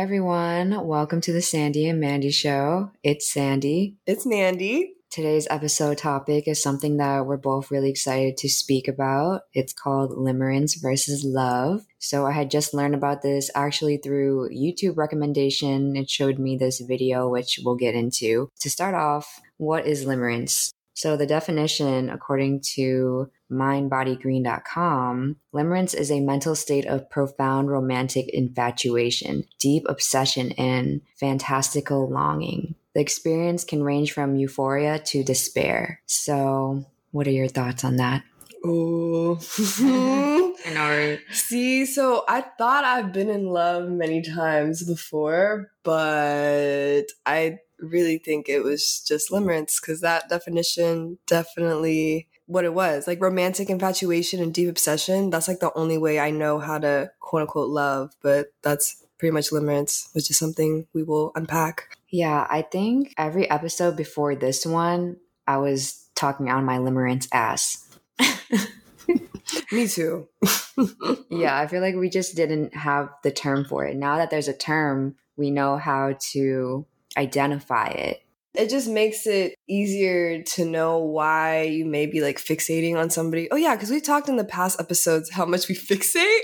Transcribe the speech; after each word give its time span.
everyone. 0.00 0.86
Welcome 0.86 1.20
to 1.20 1.30
the 1.30 1.42
Sandy 1.42 1.86
and 1.86 2.00
Mandy 2.00 2.30
Show. 2.30 2.90
It's 3.02 3.30
Sandy. 3.30 3.96
It's 4.06 4.24
Mandy. 4.24 4.94
Today's 5.10 5.46
episode 5.50 5.98
topic 5.98 6.48
is 6.48 6.62
something 6.62 6.96
that 6.96 7.26
we're 7.26 7.36
both 7.36 7.70
really 7.70 7.90
excited 7.90 8.38
to 8.38 8.48
speak 8.48 8.88
about. 8.88 9.42
It's 9.52 9.74
called 9.74 10.12
limerence 10.12 10.80
versus 10.80 11.22
love. 11.22 11.84
So 11.98 12.24
I 12.24 12.32
had 12.32 12.50
just 12.50 12.72
learned 12.72 12.94
about 12.94 13.20
this 13.20 13.50
actually 13.54 13.98
through 13.98 14.48
YouTube 14.48 14.96
recommendation. 14.96 15.94
It 15.94 16.08
showed 16.08 16.38
me 16.38 16.56
this 16.56 16.80
video, 16.80 17.28
which 17.28 17.60
we'll 17.62 17.76
get 17.76 17.94
into. 17.94 18.48
To 18.60 18.70
start 18.70 18.94
off, 18.94 19.38
what 19.58 19.86
is 19.86 20.06
limerence? 20.06 20.72
So 21.00 21.16
the 21.16 21.24
definition, 21.24 22.10
according 22.10 22.60
to 22.74 23.30
mindbodygreen.com, 23.50 25.36
limerence 25.54 25.94
is 25.94 26.10
a 26.10 26.20
mental 26.20 26.54
state 26.54 26.84
of 26.84 27.08
profound 27.08 27.70
romantic 27.70 28.28
infatuation, 28.28 29.44
deep 29.58 29.84
obsession, 29.88 30.52
and 30.58 31.00
fantastical 31.18 32.06
longing. 32.10 32.74
The 32.94 33.00
experience 33.00 33.64
can 33.64 33.82
range 33.82 34.12
from 34.12 34.36
euphoria 34.36 34.98
to 34.98 35.24
despair. 35.24 36.02
So, 36.04 36.84
what 37.12 37.26
are 37.26 37.30
your 37.30 37.48
thoughts 37.48 37.82
on 37.82 37.96
that? 37.96 38.22
Oh. 38.62 39.40
I 39.80 40.72
know, 40.74 40.90
right? 40.90 41.20
See, 41.32 41.86
so 41.86 42.24
I 42.28 42.42
thought 42.42 42.84
I've 42.84 43.10
been 43.10 43.30
in 43.30 43.46
love 43.46 43.88
many 43.88 44.20
times 44.20 44.86
before, 44.86 45.70
but 45.82 47.04
I 47.24 47.56
really 47.80 48.18
think 48.18 48.48
it 48.48 48.62
was 48.62 49.02
just 49.06 49.30
limerence 49.30 49.80
because 49.80 50.00
that 50.00 50.28
definition 50.28 51.18
definitely 51.26 52.28
what 52.46 52.64
it 52.64 52.74
was 52.74 53.06
like 53.06 53.20
romantic 53.20 53.70
infatuation 53.70 54.40
and 54.40 54.52
deep 54.52 54.68
obsession. 54.68 55.30
That's 55.30 55.46
like 55.48 55.60
the 55.60 55.72
only 55.76 55.98
way 55.98 56.18
I 56.18 56.30
know 56.30 56.58
how 56.58 56.78
to 56.78 57.10
quote 57.20 57.42
unquote 57.42 57.68
love, 57.68 58.14
but 58.22 58.48
that's 58.62 59.06
pretty 59.18 59.32
much 59.32 59.50
limerence, 59.50 60.12
which 60.14 60.30
is 60.30 60.38
something 60.38 60.86
we 60.92 61.02
will 61.04 61.30
unpack. 61.36 61.96
Yeah, 62.08 62.46
I 62.50 62.62
think 62.62 63.14
every 63.16 63.48
episode 63.48 63.96
before 63.96 64.34
this 64.34 64.66
one, 64.66 65.18
I 65.46 65.58
was 65.58 66.08
talking 66.16 66.50
on 66.50 66.64
my 66.64 66.78
limerence 66.78 67.28
ass. 67.32 67.86
Me 69.72 69.86
too. 69.86 70.28
yeah, 71.30 71.56
I 71.56 71.66
feel 71.68 71.80
like 71.80 71.94
we 71.94 72.08
just 72.08 72.34
didn't 72.34 72.74
have 72.74 73.10
the 73.22 73.30
term 73.30 73.64
for 73.64 73.84
it. 73.84 73.96
Now 73.96 74.16
that 74.16 74.30
there's 74.30 74.48
a 74.48 74.56
term, 74.56 75.16
we 75.36 75.50
know 75.50 75.76
how 75.76 76.16
to 76.32 76.86
identify 77.16 77.88
it. 77.88 78.22
It 78.54 78.68
just 78.68 78.88
makes 78.88 79.28
it 79.28 79.54
easier 79.68 80.42
to 80.42 80.64
know 80.64 80.98
why 80.98 81.62
you 81.62 81.84
may 81.84 82.06
be 82.06 82.20
like 82.20 82.38
fixating 82.38 82.96
on 82.96 83.08
somebody. 83.08 83.48
Oh, 83.52 83.56
yeah, 83.56 83.76
because 83.76 83.90
we 83.90 84.00
talked 84.00 84.28
in 84.28 84.36
the 84.36 84.44
past 84.44 84.80
episodes 84.80 85.30
how 85.30 85.46
much 85.46 85.68
we 85.68 85.74
fixate, 85.76 86.40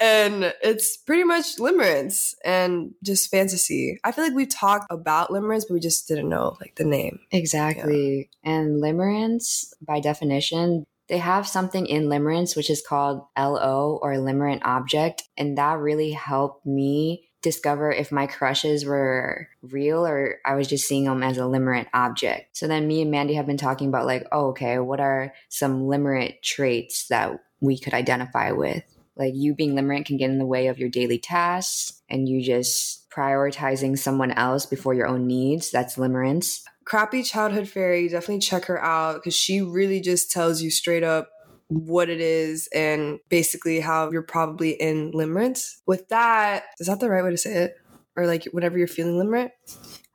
and 0.00 0.52
it's 0.62 0.98
pretty 0.98 1.24
much 1.24 1.56
limerence 1.56 2.34
and 2.44 2.92
just 3.02 3.30
fantasy. 3.30 3.98
I 4.04 4.12
feel 4.12 4.24
like 4.24 4.34
we 4.34 4.44
talked 4.44 4.86
about 4.90 5.30
limerence, 5.30 5.64
but 5.66 5.74
we 5.74 5.80
just 5.80 6.06
didn't 6.06 6.28
know 6.28 6.56
like 6.60 6.74
the 6.76 6.84
name. 6.84 7.20
Exactly. 7.30 8.28
Yeah. 8.42 8.52
And 8.52 8.82
limerence, 8.82 9.72
by 9.80 10.00
definition, 10.00 10.84
they 11.08 11.18
have 11.18 11.48
something 11.48 11.86
in 11.86 12.08
limerence 12.08 12.54
which 12.54 12.68
is 12.68 12.84
called 12.86 13.22
LO 13.38 13.98
or 14.02 14.12
limerent 14.14 14.60
object, 14.64 15.22
and 15.38 15.56
that 15.56 15.78
really 15.78 16.12
helped 16.12 16.66
me 16.66 17.27
discover 17.42 17.90
if 17.90 18.10
my 18.10 18.26
crushes 18.26 18.84
were 18.84 19.48
real 19.62 20.06
or 20.06 20.38
I 20.44 20.54
was 20.54 20.66
just 20.66 20.88
seeing 20.88 21.04
them 21.04 21.22
as 21.22 21.38
a 21.38 21.42
limerent 21.42 21.86
object. 21.94 22.56
So 22.56 22.66
then 22.66 22.88
me 22.88 23.02
and 23.02 23.10
Mandy 23.10 23.34
have 23.34 23.46
been 23.46 23.56
talking 23.56 23.88
about 23.88 24.06
like, 24.06 24.26
oh, 24.32 24.48
okay, 24.48 24.78
what 24.78 25.00
are 25.00 25.32
some 25.48 25.82
limerent 25.82 26.42
traits 26.42 27.06
that 27.08 27.40
we 27.60 27.78
could 27.78 27.94
identify 27.94 28.52
with? 28.52 28.82
Like 29.16 29.34
you 29.34 29.54
being 29.54 29.74
limerent 29.74 30.06
can 30.06 30.16
get 30.16 30.30
in 30.30 30.38
the 30.38 30.46
way 30.46 30.68
of 30.68 30.78
your 30.78 30.88
daily 30.88 31.18
tasks 31.18 32.02
and 32.08 32.28
you 32.28 32.42
just 32.42 33.08
prioritizing 33.10 33.98
someone 33.98 34.30
else 34.32 34.66
before 34.66 34.94
your 34.94 35.06
own 35.06 35.26
needs. 35.26 35.70
That's 35.70 35.96
limerence. 35.96 36.62
Crappy 36.84 37.22
Childhood 37.22 37.68
Fairy, 37.68 38.08
definitely 38.08 38.38
check 38.38 38.64
her 38.66 38.82
out 38.82 39.16
because 39.16 39.34
she 39.34 39.60
really 39.60 40.00
just 40.00 40.30
tells 40.30 40.62
you 40.62 40.70
straight 40.70 41.02
up 41.02 41.28
what 41.68 42.08
it 42.08 42.20
is 42.20 42.68
and 42.74 43.20
basically 43.28 43.80
how 43.80 44.10
you're 44.10 44.22
probably 44.22 44.70
in 44.70 45.12
limerence. 45.12 45.76
With 45.86 46.08
that, 46.08 46.64
is 46.80 46.86
that 46.86 47.00
the 47.00 47.10
right 47.10 47.22
way 47.22 47.30
to 47.30 47.38
say 47.38 47.64
it? 47.64 47.76
Or 48.16 48.26
like 48.26 48.44
whenever 48.46 48.76
you're 48.76 48.88
feeling 48.88 49.14
limerent? 49.14 49.50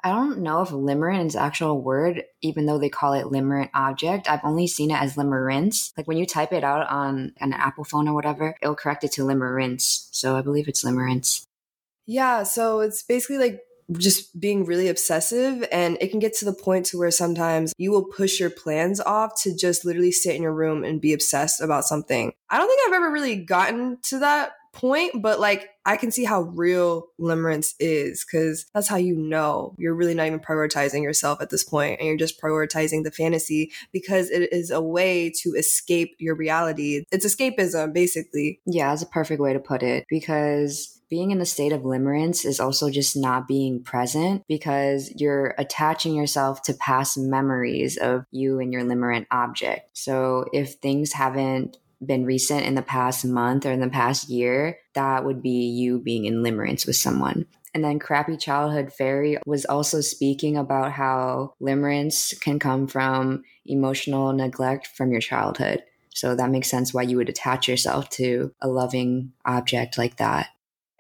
I 0.03 0.09
don't 0.09 0.39
know 0.39 0.61
if 0.61 0.69
limerent 0.69 1.27
is 1.27 1.35
actual 1.37 1.81
word, 1.81 2.23
even 2.41 2.65
though 2.65 2.77
they 2.77 2.89
call 2.89 3.13
it 3.13 3.27
limerent 3.27 3.69
object. 3.73 4.29
I've 4.29 4.43
only 4.43 4.67
seen 4.67 4.91
it 4.91 5.01
as 5.01 5.15
limerence. 5.15 5.93
Like 5.95 6.07
when 6.07 6.17
you 6.17 6.25
type 6.25 6.51
it 6.51 6.63
out 6.65 6.89
on 6.89 7.31
an 7.39 7.53
Apple 7.53 7.85
phone 7.85 8.09
or 8.09 8.13
whatever, 8.13 8.57
it'll 8.61 8.75
correct 8.75 9.05
it 9.05 9.13
to 9.13 9.21
limerence. 9.21 10.09
So 10.11 10.35
I 10.35 10.41
believe 10.41 10.67
it's 10.67 10.83
limerence. 10.83 11.45
Yeah, 12.05 12.43
so 12.43 12.81
it's 12.81 13.01
basically 13.01 13.37
like 13.37 13.61
just 13.91 14.39
being 14.39 14.65
really 14.65 14.87
obsessive 14.87 15.65
and 15.71 15.97
it 16.01 16.09
can 16.09 16.19
get 16.19 16.33
to 16.35 16.45
the 16.45 16.53
point 16.53 16.85
to 16.87 16.97
where 16.97 17.11
sometimes 17.11 17.73
you 17.77 17.91
will 17.91 18.05
push 18.05 18.39
your 18.39 18.49
plans 18.49 18.99
off 18.99 19.41
to 19.43 19.55
just 19.55 19.85
literally 19.85 20.11
sit 20.11 20.35
in 20.35 20.41
your 20.41 20.53
room 20.53 20.83
and 20.83 21.01
be 21.01 21.13
obsessed 21.13 21.61
about 21.61 21.85
something. 21.85 22.33
I 22.49 22.57
don't 22.57 22.67
think 22.67 22.81
I've 22.87 22.95
ever 22.95 23.11
really 23.11 23.37
gotten 23.37 23.97
to 24.03 24.19
that 24.19 24.53
point, 24.73 25.21
but 25.21 25.39
like 25.39 25.69
I 25.85 25.97
can 25.97 26.11
see 26.11 26.23
how 26.23 26.41
real 26.41 27.07
limerence 27.19 27.73
is 27.79 28.25
because 28.25 28.65
that's 28.73 28.87
how 28.87 28.97
you 28.97 29.15
know 29.15 29.75
you're 29.77 29.93
really 29.93 30.15
not 30.15 30.27
even 30.27 30.39
prioritizing 30.39 31.03
yourself 31.03 31.41
at 31.41 31.51
this 31.51 31.63
point 31.63 31.99
and 31.99 32.07
you're 32.07 32.17
just 32.17 32.41
prioritizing 32.41 33.03
the 33.03 33.11
fantasy 33.11 33.71
because 33.91 34.29
it 34.29 34.51
is 34.51 34.71
a 34.71 34.81
way 34.81 35.31
to 35.41 35.49
escape 35.51 36.15
your 36.19 36.35
reality. 36.35 37.05
It's 37.11 37.25
escapism, 37.25 37.93
basically. 37.93 38.59
Yeah, 38.65 38.89
that's 38.89 39.03
a 39.03 39.07
perfect 39.07 39.39
way 39.39 39.53
to 39.53 39.59
put 39.59 39.83
it 39.83 40.05
because 40.09 40.99
being 41.13 41.29
in 41.29 41.37
the 41.37 41.45
state 41.45 41.71
of 41.71 41.83
limerence 41.83 42.43
is 42.43 42.59
also 42.59 42.89
just 42.89 43.15
not 43.15 43.47
being 43.47 43.83
present 43.83 44.41
because 44.47 45.13
you're 45.15 45.53
attaching 45.59 46.15
yourself 46.15 46.63
to 46.63 46.73
past 46.73 47.19
memories 47.19 47.97
of 47.97 48.25
you 48.31 48.59
and 48.59 48.73
your 48.73 48.81
limerent 48.81 49.27
object. 49.29 49.95
So 49.95 50.45
if 50.53 50.73
things 50.73 51.13
haven't 51.13 51.77
been 52.03 52.25
recent 52.25 52.65
in 52.65 52.73
the 52.73 52.81
past 52.81 53.25
month 53.25 53.63
or 53.63 53.71
in 53.71 53.79
the 53.79 53.89
past 53.89 54.27
year, 54.27 54.79
that 54.95 55.23
would 55.23 55.43
be 55.43 55.67
you 55.67 55.99
being 55.99 56.25
in 56.25 56.41
limerence 56.41 56.87
with 56.87 56.95
someone. 56.95 57.45
And 57.75 57.83
then 57.83 57.99
Crappy 57.99 58.35
Childhood 58.35 58.91
Fairy 58.91 59.37
was 59.45 59.65
also 59.65 60.01
speaking 60.01 60.57
about 60.57 60.93
how 60.93 61.53
limerence 61.61 62.41
can 62.41 62.57
come 62.57 62.87
from 62.87 63.43
emotional 63.67 64.33
neglect 64.33 64.87
from 64.87 65.11
your 65.11 65.21
childhood. 65.21 65.83
So 66.09 66.35
that 66.35 66.49
makes 66.49 66.71
sense 66.71 66.91
why 66.91 67.03
you 67.03 67.17
would 67.17 67.29
attach 67.29 67.67
yourself 67.67 68.09
to 68.11 68.51
a 68.59 68.67
loving 68.67 69.33
object 69.45 69.99
like 69.99 70.17
that. 70.17 70.47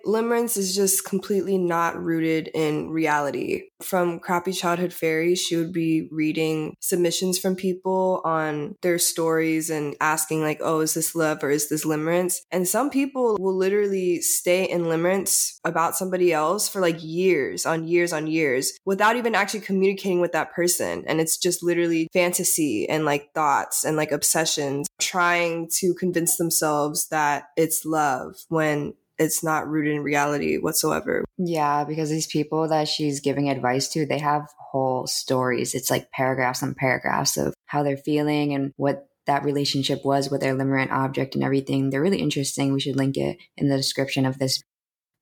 Limerence 0.05 0.57
is 0.57 0.75
just 0.75 1.05
completely 1.05 1.57
not 1.57 2.01
rooted 2.01 2.49
in 2.53 2.89
reality. 2.89 3.63
From 3.81 4.19
Crappy 4.19 4.51
Childhood 4.51 4.93
Fairy, 4.93 5.35
she 5.35 5.55
would 5.55 5.71
be 5.71 6.07
reading 6.11 6.75
submissions 6.79 7.39
from 7.39 7.55
people 7.55 8.21
on 8.25 8.75
their 8.81 8.99
stories 8.99 9.69
and 9.69 9.95
asking, 10.01 10.41
like, 10.41 10.59
oh, 10.61 10.81
is 10.81 10.93
this 10.93 11.15
love 11.15 11.43
or 11.43 11.49
is 11.49 11.69
this 11.69 11.85
limerence? 11.85 12.37
And 12.51 12.67
some 12.67 12.89
people 12.89 13.37
will 13.39 13.55
literally 13.55 14.21
stay 14.21 14.65
in 14.65 14.83
limerence 14.83 15.59
about 15.63 15.95
somebody 15.95 16.33
else 16.33 16.67
for 16.67 16.81
like 16.81 16.97
years 17.01 17.65
on 17.65 17.87
years 17.87 18.11
on 18.11 18.27
years 18.27 18.73
without 18.85 19.15
even 19.15 19.35
actually 19.35 19.61
communicating 19.61 20.19
with 20.19 20.33
that 20.33 20.53
person. 20.53 21.03
And 21.07 21.21
it's 21.21 21.37
just 21.37 21.63
literally 21.63 22.07
fantasy 22.13 22.87
and 22.89 23.05
like 23.05 23.33
thoughts 23.33 23.85
and 23.85 23.95
like 23.95 24.11
obsessions 24.11 24.87
trying 24.99 25.69
to 25.75 25.93
convince 25.93 26.37
themselves 26.37 27.07
that 27.07 27.45
it's 27.55 27.85
love 27.85 28.35
when 28.49 28.93
it's 29.17 29.43
not 29.43 29.67
rooted 29.67 29.95
in 29.95 30.01
reality 30.01 30.57
whatsoever. 30.57 31.23
Yeah, 31.37 31.83
because 31.83 32.09
these 32.09 32.27
people 32.27 32.67
that 32.69 32.87
she's 32.87 33.19
giving 33.19 33.49
advice 33.49 33.87
to, 33.89 34.05
they 34.05 34.19
have 34.19 34.47
whole 34.71 35.07
stories. 35.07 35.75
It's 35.75 35.91
like 35.91 36.11
paragraphs 36.11 36.61
and 36.61 36.75
paragraphs 36.75 37.37
of 37.37 37.53
how 37.65 37.83
they're 37.83 37.97
feeling 37.97 38.53
and 38.53 38.71
what 38.75 39.07
that 39.25 39.45
relationship 39.45 40.03
was 40.03 40.29
with 40.29 40.41
their 40.41 40.55
limerent 40.55 40.91
object 40.91 41.35
and 41.35 41.43
everything. 41.43 41.89
They're 41.89 42.01
really 42.01 42.21
interesting. 42.21 42.73
We 42.73 42.81
should 42.81 42.95
link 42.95 43.17
it 43.17 43.37
in 43.57 43.69
the 43.69 43.77
description 43.77 44.25
of 44.25 44.39
this. 44.39 44.61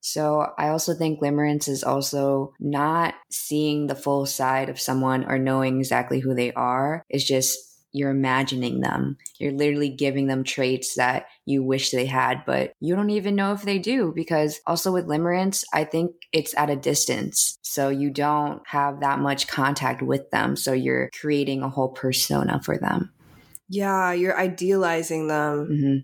So 0.00 0.48
I 0.58 0.68
also 0.68 0.94
think 0.94 1.20
limerence 1.20 1.68
is 1.68 1.84
also 1.84 2.54
not 2.58 3.14
seeing 3.30 3.86
the 3.86 3.94
full 3.94 4.26
side 4.26 4.68
of 4.68 4.80
someone 4.80 5.24
or 5.24 5.38
knowing 5.38 5.78
exactly 5.78 6.18
who 6.18 6.34
they 6.34 6.52
are. 6.54 7.04
It's 7.08 7.24
just 7.24 7.58
you're 7.92 8.10
imagining 8.10 8.80
them. 8.80 9.18
You're 9.38 9.52
literally 9.52 9.90
giving 9.90 10.26
them 10.26 10.44
traits 10.44 10.94
that 10.94 11.26
you 11.44 11.62
wish 11.62 11.90
they 11.90 12.06
had, 12.06 12.44
but 12.46 12.72
you 12.80 12.96
don't 12.96 13.10
even 13.10 13.34
know 13.34 13.52
if 13.52 13.62
they 13.62 13.78
do 13.78 14.12
because 14.14 14.60
also 14.66 14.92
with 14.92 15.06
limerence, 15.06 15.64
I 15.72 15.84
think 15.84 16.12
it's 16.32 16.56
at 16.56 16.70
a 16.70 16.76
distance. 16.76 17.58
So 17.62 17.88
you 17.88 18.10
don't 18.10 18.62
have 18.66 19.00
that 19.00 19.18
much 19.18 19.46
contact 19.46 20.02
with 20.02 20.30
them. 20.30 20.56
So 20.56 20.72
you're 20.72 21.10
creating 21.20 21.62
a 21.62 21.68
whole 21.68 21.90
persona 21.90 22.60
for 22.62 22.78
them. 22.78 23.12
Yeah, 23.68 24.12
you're 24.12 24.38
idealizing 24.38 25.28
them. 25.28 25.68
Mm-hmm. 25.70 25.96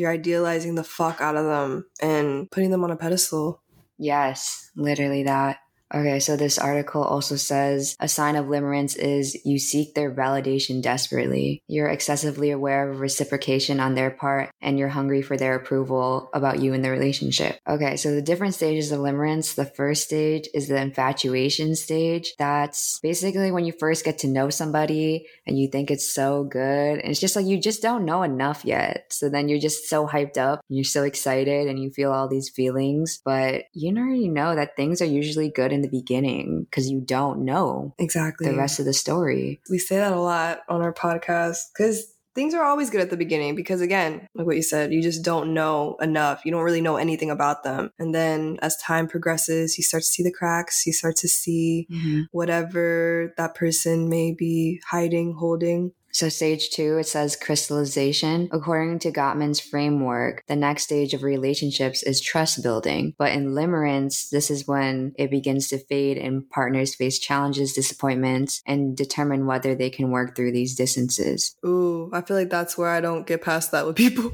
You're 0.00 0.12
idealizing 0.12 0.74
the 0.74 0.84
fuck 0.84 1.20
out 1.20 1.36
of 1.36 1.44
them 1.44 1.86
and 2.00 2.50
putting 2.50 2.70
them 2.70 2.84
on 2.84 2.90
a 2.90 2.96
pedestal. 2.96 3.62
Yes, 3.98 4.70
literally 4.76 5.24
that. 5.24 5.58
Okay, 5.94 6.20
so 6.20 6.36
this 6.36 6.58
article 6.58 7.02
also 7.02 7.36
says 7.36 7.96
a 7.98 8.08
sign 8.08 8.36
of 8.36 8.46
limerence 8.46 8.96
is 8.96 9.38
you 9.44 9.58
seek 9.58 9.94
their 9.94 10.14
validation 10.14 10.82
desperately. 10.82 11.62
You're 11.66 11.88
excessively 11.88 12.50
aware 12.50 12.90
of 12.90 13.00
reciprocation 13.00 13.80
on 13.80 13.94
their 13.94 14.10
part 14.10 14.50
and 14.60 14.78
you're 14.78 14.88
hungry 14.88 15.22
for 15.22 15.36
their 15.36 15.54
approval 15.54 16.28
about 16.34 16.60
you 16.60 16.74
in 16.74 16.82
the 16.82 16.90
relationship. 16.90 17.58
Okay, 17.66 17.96
so 17.96 18.14
the 18.14 18.22
different 18.22 18.54
stages 18.54 18.92
of 18.92 19.00
limerence. 19.00 19.54
The 19.54 19.64
first 19.64 20.04
stage 20.04 20.48
is 20.52 20.68
the 20.68 20.80
infatuation 20.80 21.74
stage. 21.74 22.34
That's 22.38 23.00
basically 23.00 23.50
when 23.50 23.64
you 23.64 23.72
first 23.78 24.04
get 24.04 24.18
to 24.18 24.28
know 24.28 24.50
somebody 24.50 25.26
and 25.46 25.58
you 25.58 25.68
think 25.68 25.90
it's 25.90 26.12
so 26.12 26.44
good. 26.44 26.98
And 26.98 27.10
it's 27.10 27.20
just 27.20 27.36
like 27.36 27.46
you 27.46 27.58
just 27.58 27.82
don't 27.82 28.04
know 28.04 28.22
enough 28.22 28.64
yet. 28.64 29.06
So 29.10 29.28
then 29.28 29.48
you're 29.48 29.58
just 29.58 29.88
so 29.88 30.06
hyped 30.06 30.36
up, 30.36 30.60
and 30.68 30.76
you're 30.76 30.84
so 30.84 31.04
excited 31.04 31.66
and 31.66 31.78
you 31.78 31.90
feel 31.90 32.12
all 32.12 32.28
these 32.28 32.50
feelings, 32.50 33.20
but 33.24 33.64
you 33.72 33.96
already 33.96 34.28
know 34.28 34.54
that 34.54 34.76
things 34.76 35.00
are 35.00 35.06
usually 35.06 35.50
good 35.50 35.72
in 35.78 35.82
the 35.82 35.88
beginning 35.88 36.64
because 36.64 36.90
you 36.90 37.00
don't 37.00 37.44
know 37.44 37.94
Exactly. 37.98 38.48
the 38.48 38.56
rest 38.56 38.78
of 38.78 38.84
the 38.84 38.92
story. 38.92 39.60
we 39.70 39.78
say 39.78 39.96
that 39.96 40.12
a 40.12 40.20
lot 40.20 40.60
on 40.68 40.82
our 40.82 40.92
podcast 40.92 41.58
because 41.72 42.12
things 42.34 42.54
are 42.54 42.64
always 42.64 42.90
good 42.90 43.00
at 43.00 43.10
the 43.10 43.16
beginning 43.16 43.56
because 43.56 43.80
again 43.80 44.28
like 44.36 44.46
what 44.46 44.54
you 44.54 44.62
said 44.62 44.92
you 44.92 45.02
just 45.02 45.24
don't 45.24 45.52
know 45.52 45.96
enough 46.00 46.44
you 46.44 46.52
don't 46.52 46.62
really 46.62 46.80
know 46.80 46.96
anything 46.96 47.30
about 47.30 47.64
them 47.64 47.90
and 47.98 48.14
then 48.14 48.56
as 48.62 48.76
time 48.76 49.08
progresses 49.08 49.76
you 49.76 49.82
start 49.82 50.02
to 50.04 50.08
see 50.08 50.22
the 50.22 50.30
cracks 50.30 50.86
you 50.86 50.92
start 50.92 51.16
to 51.16 51.26
see 51.26 51.88
mm-hmm. 51.90 52.22
whatever 52.30 53.34
that 53.36 53.56
person 53.56 54.08
may 54.08 54.32
be 54.32 54.80
hiding 54.88 55.34
holding 55.34 55.90
So, 56.18 56.28
stage 56.28 56.70
two, 56.70 56.98
it 56.98 57.06
says 57.06 57.36
crystallization. 57.36 58.48
According 58.50 58.98
to 59.00 59.12
Gottman's 59.12 59.60
framework, 59.60 60.42
the 60.48 60.56
next 60.56 60.82
stage 60.82 61.14
of 61.14 61.22
relationships 61.22 62.02
is 62.02 62.20
trust 62.20 62.60
building. 62.60 63.14
But 63.18 63.30
in 63.30 63.50
limerence, 63.50 64.28
this 64.28 64.50
is 64.50 64.66
when 64.66 65.12
it 65.16 65.30
begins 65.30 65.68
to 65.68 65.78
fade 65.78 66.18
and 66.18 66.50
partners 66.50 66.96
face 66.96 67.20
challenges, 67.20 67.72
disappointments, 67.72 68.62
and 68.66 68.96
determine 68.96 69.46
whether 69.46 69.76
they 69.76 69.90
can 69.90 70.10
work 70.10 70.34
through 70.34 70.50
these 70.50 70.74
distances. 70.74 71.54
ooh 71.64 72.10
i 72.12 72.20
feel 72.20 72.36
like 72.36 72.50
that's 72.50 72.76
where 72.76 72.88
i 72.90 73.00
don't 73.00 73.28
get 73.28 73.40
past 73.40 73.70
that 73.70 73.86
with 73.86 73.94
people 73.94 74.22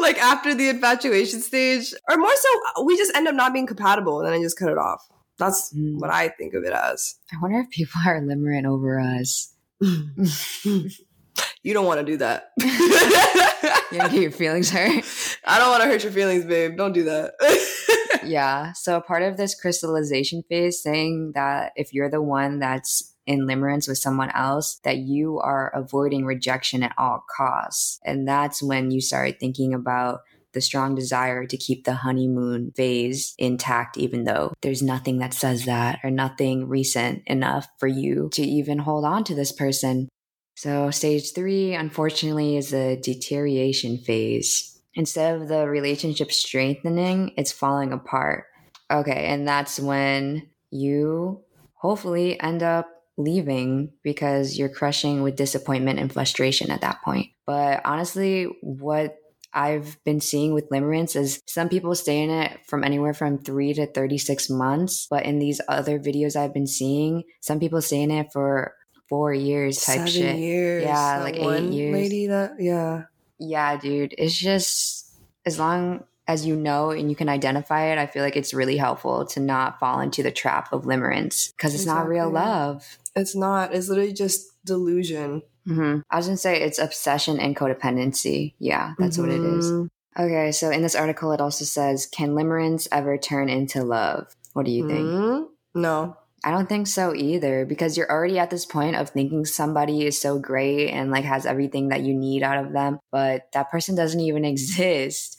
like 0.00 0.18
after 0.18 0.54
the 0.54 0.68
infatuation 0.68 1.40
stage 1.40 1.94
or 2.08 2.18
more 2.18 2.36
so 2.36 2.84
we 2.84 2.98
just 2.98 3.14
end 3.16 3.26
up 3.28 3.34
not 3.34 3.54
being 3.54 3.66
compatible 3.66 4.18
and 4.18 4.26
then 4.26 4.34
i 4.34 4.42
just 4.42 4.58
cut 4.58 4.68
it 4.70 4.76
off 4.78 5.08
that's 5.38 5.72
Mm. 5.74 5.98
what 6.00 6.10
i 6.10 6.28
think 6.28 6.52
of 6.52 6.64
it 6.64 6.72
as 6.72 7.14
I 7.32 7.36
wonder 7.40 7.60
if 7.60 7.70
people 7.70 8.00
are 8.06 8.20
limerent 8.20 8.66
over 8.66 9.00
us. 9.00 9.54
You 9.80 11.74
don't 11.74 11.86
want 11.86 12.00
to 12.00 12.06
do 12.06 12.16
that. 12.18 12.50
You 13.92 13.98
get 13.98 14.12
your 14.12 14.30
feelings 14.30 14.70
hurt? 14.70 15.04
I 15.44 15.58
don't 15.58 15.70
want 15.70 15.82
to 15.82 15.88
hurt 15.88 16.04
your 16.04 16.12
feelings, 16.12 16.44
babe. 16.44 16.76
Don't 16.76 16.92
do 16.92 17.02
that. 17.04 18.20
yeah. 18.24 18.72
So 18.72 19.00
part 19.00 19.24
of 19.24 19.36
this 19.36 19.54
crystallization 19.54 20.44
phase 20.48 20.80
saying 20.80 21.32
that 21.34 21.72
if 21.74 21.92
you're 21.92 22.10
the 22.10 22.22
one 22.22 22.60
that's 22.60 23.16
in 23.26 23.46
limerence 23.46 23.88
with 23.88 23.98
someone 23.98 24.30
else, 24.30 24.80
that 24.84 24.98
you 24.98 25.40
are 25.40 25.72
avoiding 25.74 26.24
rejection 26.24 26.84
at 26.84 26.94
all 26.96 27.24
costs. 27.36 27.98
And 28.04 28.28
that's 28.28 28.62
when 28.62 28.92
you 28.92 29.00
start 29.00 29.40
thinking 29.40 29.74
about 29.74 30.20
the 30.52 30.60
strong 30.60 30.94
desire 30.94 31.46
to 31.46 31.56
keep 31.56 31.84
the 31.84 31.94
honeymoon 31.94 32.72
phase 32.76 33.34
intact, 33.38 33.96
even 33.96 34.24
though 34.24 34.52
there's 34.62 34.82
nothing 34.82 35.18
that 35.18 35.34
says 35.34 35.64
that 35.64 35.98
or 36.02 36.10
nothing 36.10 36.68
recent 36.68 37.22
enough 37.26 37.68
for 37.78 37.86
you 37.86 38.30
to 38.32 38.42
even 38.42 38.78
hold 38.78 39.04
on 39.04 39.24
to 39.24 39.34
this 39.34 39.52
person. 39.52 40.08
So, 40.56 40.90
stage 40.90 41.32
three, 41.34 41.74
unfortunately, 41.74 42.56
is 42.56 42.70
the 42.70 43.00
deterioration 43.02 43.98
phase. 43.98 44.78
Instead 44.94 45.40
of 45.40 45.48
the 45.48 45.68
relationship 45.68 46.32
strengthening, 46.32 47.32
it's 47.36 47.52
falling 47.52 47.92
apart. 47.92 48.44
Okay, 48.90 49.26
and 49.26 49.46
that's 49.46 49.78
when 49.78 50.48
you 50.70 51.42
hopefully 51.74 52.40
end 52.40 52.62
up 52.62 52.88
leaving 53.16 53.92
because 54.02 54.58
you're 54.58 54.68
crushing 54.68 55.22
with 55.22 55.36
disappointment 55.36 55.98
and 55.98 56.12
frustration 56.12 56.70
at 56.70 56.80
that 56.80 57.00
point. 57.02 57.28
But 57.46 57.82
honestly, 57.84 58.44
what 58.62 59.16
I've 59.52 59.98
been 60.04 60.20
seeing 60.20 60.54
with 60.54 60.68
limerence 60.70 61.16
is 61.16 61.42
some 61.46 61.68
people 61.68 61.94
stay 61.94 62.22
in 62.22 62.30
it 62.30 62.60
from 62.66 62.84
anywhere 62.84 63.14
from 63.14 63.38
three 63.38 63.74
to 63.74 63.86
36 63.86 64.48
months. 64.50 65.06
But 65.10 65.24
in 65.26 65.38
these 65.38 65.60
other 65.68 65.98
videos 65.98 66.36
I've 66.36 66.54
been 66.54 66.66
seeing, 66.66 67.24
some 67.40 67.58
people 67.58 67.82
stay 67.82 68.02
in 68.02 68.10
it 68.10 68.32
for 68.32 68.74
four 69.08 69.34
years 69.34 69.78
type 69.84 69.96
Seven 69.96 70.06
shit. 70.08 70.38
years. 70.38 70.84
Yeah, 70.84 71.18
That 71.18 71.24
like 71.24 71.36
eight 71.36 71.72
years. 71.72 71.92
Lady, 71.92 72.26
that 72.28 72.52
yeah. 72.60 73.04
Yeah, 73.38 73.76
dude. 73.76 74.14
It's 74.18 74.38
just 74.38 75.14
as 75.44 75.58
long 75.58 76.04
as 76.28 76.46
you 76.46 76.54
know 76.54 76.90
and 76.90 77.10
you 77.10 77.16
can 77.16 77.28
identify 77.28 77.86
it, 77.86 77.98
I 77.98 78.06
feel 78.06 78.22
like 78.22 78.36
it's 78.36 78.54
really 78.54 78.76
helpful 78.76 79.26
to 79.26 79.40
not 79.40 79.80
fall 79.80 79.98
into 80.00 80.22
the 80.22 80.30
trap 80.30 80.72
of 80.72 80.84
limerence 80.84 81.50
because 81.56 81.74
it's 81.74 81.86
not 81.86 82.06
real 82.06 82.30
love. 82.30 82.98
It's 83.16 83.34
not. 83.34 83.74
It's 83.74 83.88
literally 83.88 84.12
just 84.12 84.49
delusion. 84.64 85.42
hmm 85.66 85.98
I 86.10 86.16
was 86.16 86.26
gonna 86.26 86.36
say 86.36 86.60
it's 86.60 86.78
obsession 86.78 87.38
and 87.38 87.56
codependency. 87.56 88.54
Yeah, 88.58 88.94
that's 88.98 89.18
what 89.18 89.28
it 89.30 89.42
is. 89.44 89.70
Mhm. 89.70 89.88
Okay, 90.18 90.52
so 90.52 90.70
in 90.70 90.82
this 90.82 90.94
article, 90.96 91.32
it 91.32 91.40
also 91.40 91.64
says, 91.64 92.06
"Can 92.06 92.30
limerence 92.30 92.88
ever 92.90 93.16
turn 93.16 93.48
into 93.48 93.84
love?" 93.84 94.34
What 94.54 94.66
do 94.66 94.72
you 94.72 94.86
think? 94.88 95.06
Mhm. 95.06 95.46
No. 95.74 96.16
I 96.42 96.50
don't 96.50 96.68
think 96.68 96.86
so 96.86 97.14
either 97.14 97.66
because 97.66 97.96
you're 97.98 98.10
already 98.10 98.38
at 98.38 98.48
this 98.48 98.64
point 98.64 98.96
of 98.96 99.10
thinking 99.10 99.44
somebody 99.44 100.06
is 100.06 100.18
so 100.18 100.38
great 100.38 100.88
and 100.88 101.10
like 101.10 101.24
has 101.24 101.44
everything 101.44 101.88
that 101.88 102.00
you 102.00 102.14
need 102.14 102.42
out 102.42 102.64
of 102.64 102.72
them, 102.72 102.98
but 103.12 103.52
that 103.52 103.70
person 103.70 103.94
doesn't 103.94 104.20
even 104.20 104.44
exist. 104.54 105.36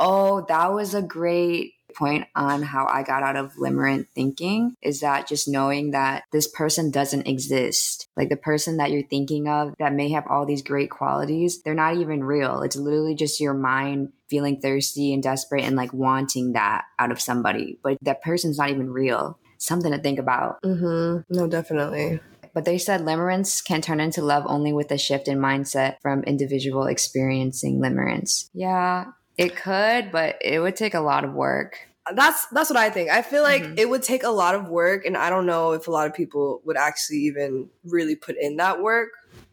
Oh, 0.00 0.44
that 0.48 0.72
was 0.74 0.94
a 0.94 1.02
great 1.02 1.74
point 1.94 2.26
on 2.34 2.62
how 2.62 2.86
I 2.86 3.02
got 3.02 3.22
out 3.22 3.36
of 3.36 3.54
limerent 3.54 4.06
thinking 4.14 4.76
is 4.82 5.00
that 5.00 5.28
just 5.28 5.48
knowing 5.48 5.92
that 5.92 6.24
this 6.32 6.46
person 6.48 6.90
doesn't 6.90 7.26
exist. 7.26 8.08
Like 8.16 8.28
the 8.28 8.36
person 8.36 8.76
that 8.78 8.90
you're 8.90 9.02
thinking 9.02 9.48
of 9.48 9.74
that 9.78 9.94
may 9.94 10.10
have 10.10 10.26
all 10.28 10.46
these 10.46 10.62
great 10.62 10.90
qualities, 10.90 11.62
they're 11.62 11.74
not 11.74 11.96
even 11.96 12.24
real. 12.24 12.62
It's 12.62 12.76
literally 12.76 13.14
just 13.14 13.40
your 13.40 13.54
mind 13.54 14.12
feeling 14.28 14.60
thirsty 14.60 15.12
and 15.12 15.22
desperate 15.22 15.64
and 15.64 15.76
like 15.76 15.92
wanting 15.92 16.52
that 16.52 16.84
out 16.98 17.12
of 17.12 17.20
somebody, 17.20 17.78
but 17.82 17.98
that 18.02 18.22
person's 18.22 18.58
not 18.58 18.70
even 18.70 18.90
real 18.90 19.38
something 19.58 19.92
to 19.92 19.98
think 19.98 20.18
about. 20.18 20.60
Mm-hmm. 20.62 21.34
No, 21.34 21.46
definitely. 21.46 22.20
But 22.54 22.64
they 22.64 22.78
said 22.78 23.02
limerence 23.02 23.64
can 23.64 23.80
turn 23.80 24.00
into 24.00 24.22
love 24.22 24.44
only 24.46 24.72
with 24.72 24.90
a 24.90 24.98
shift 24.98 25.28
in 25.28 25.38
mindset 25.38 25.96
from 26.02 26.22
individual 26.24 26.84
experiencing 26.84 27.80
limerence. 27.80 28.50
Yeah, 28.52 29.06
it 29.36 29.56
could, 29.56 30.12
but 30.12 30.36
it 30.42 30.60
would 30.60 30.76
take 30.76 30.94
a 30.94 31.00
lot 31.00 31.24
of 31.24 31.32
work. 31.32 31.78
That's 32.14 32.46
that's 32.46 32.68
what 32.68 32.76
I 32.76 32.90
think. 32.90 33.10
I 33.10 33.22
feel 33.22 33.42
like 33.42 33.62
Mhm. 33.62 33.78
it 33.78 33.88
would 33.88 34.02
take 34.02 34.24
a 34.24 34.30
lot 34.30 34.54
of 34.54 34.68
work, 34.68 35.04
and 35.04 35.16
I 35.16 35.30
don't 35.30 35.46
know 35.46 35.72
if 35.72 35.86
a 35.86 35.90
lot 35.90 36.06
of 36.06 36.14
people 36.14 36.60
would 36.64 36.76
actually 36.76 37.18
even 37.18 37.70
really 37.84 38.16
put 38.16 38.36
in 38.40 38.56
that 38.56 38.82
work. 38.82 39.10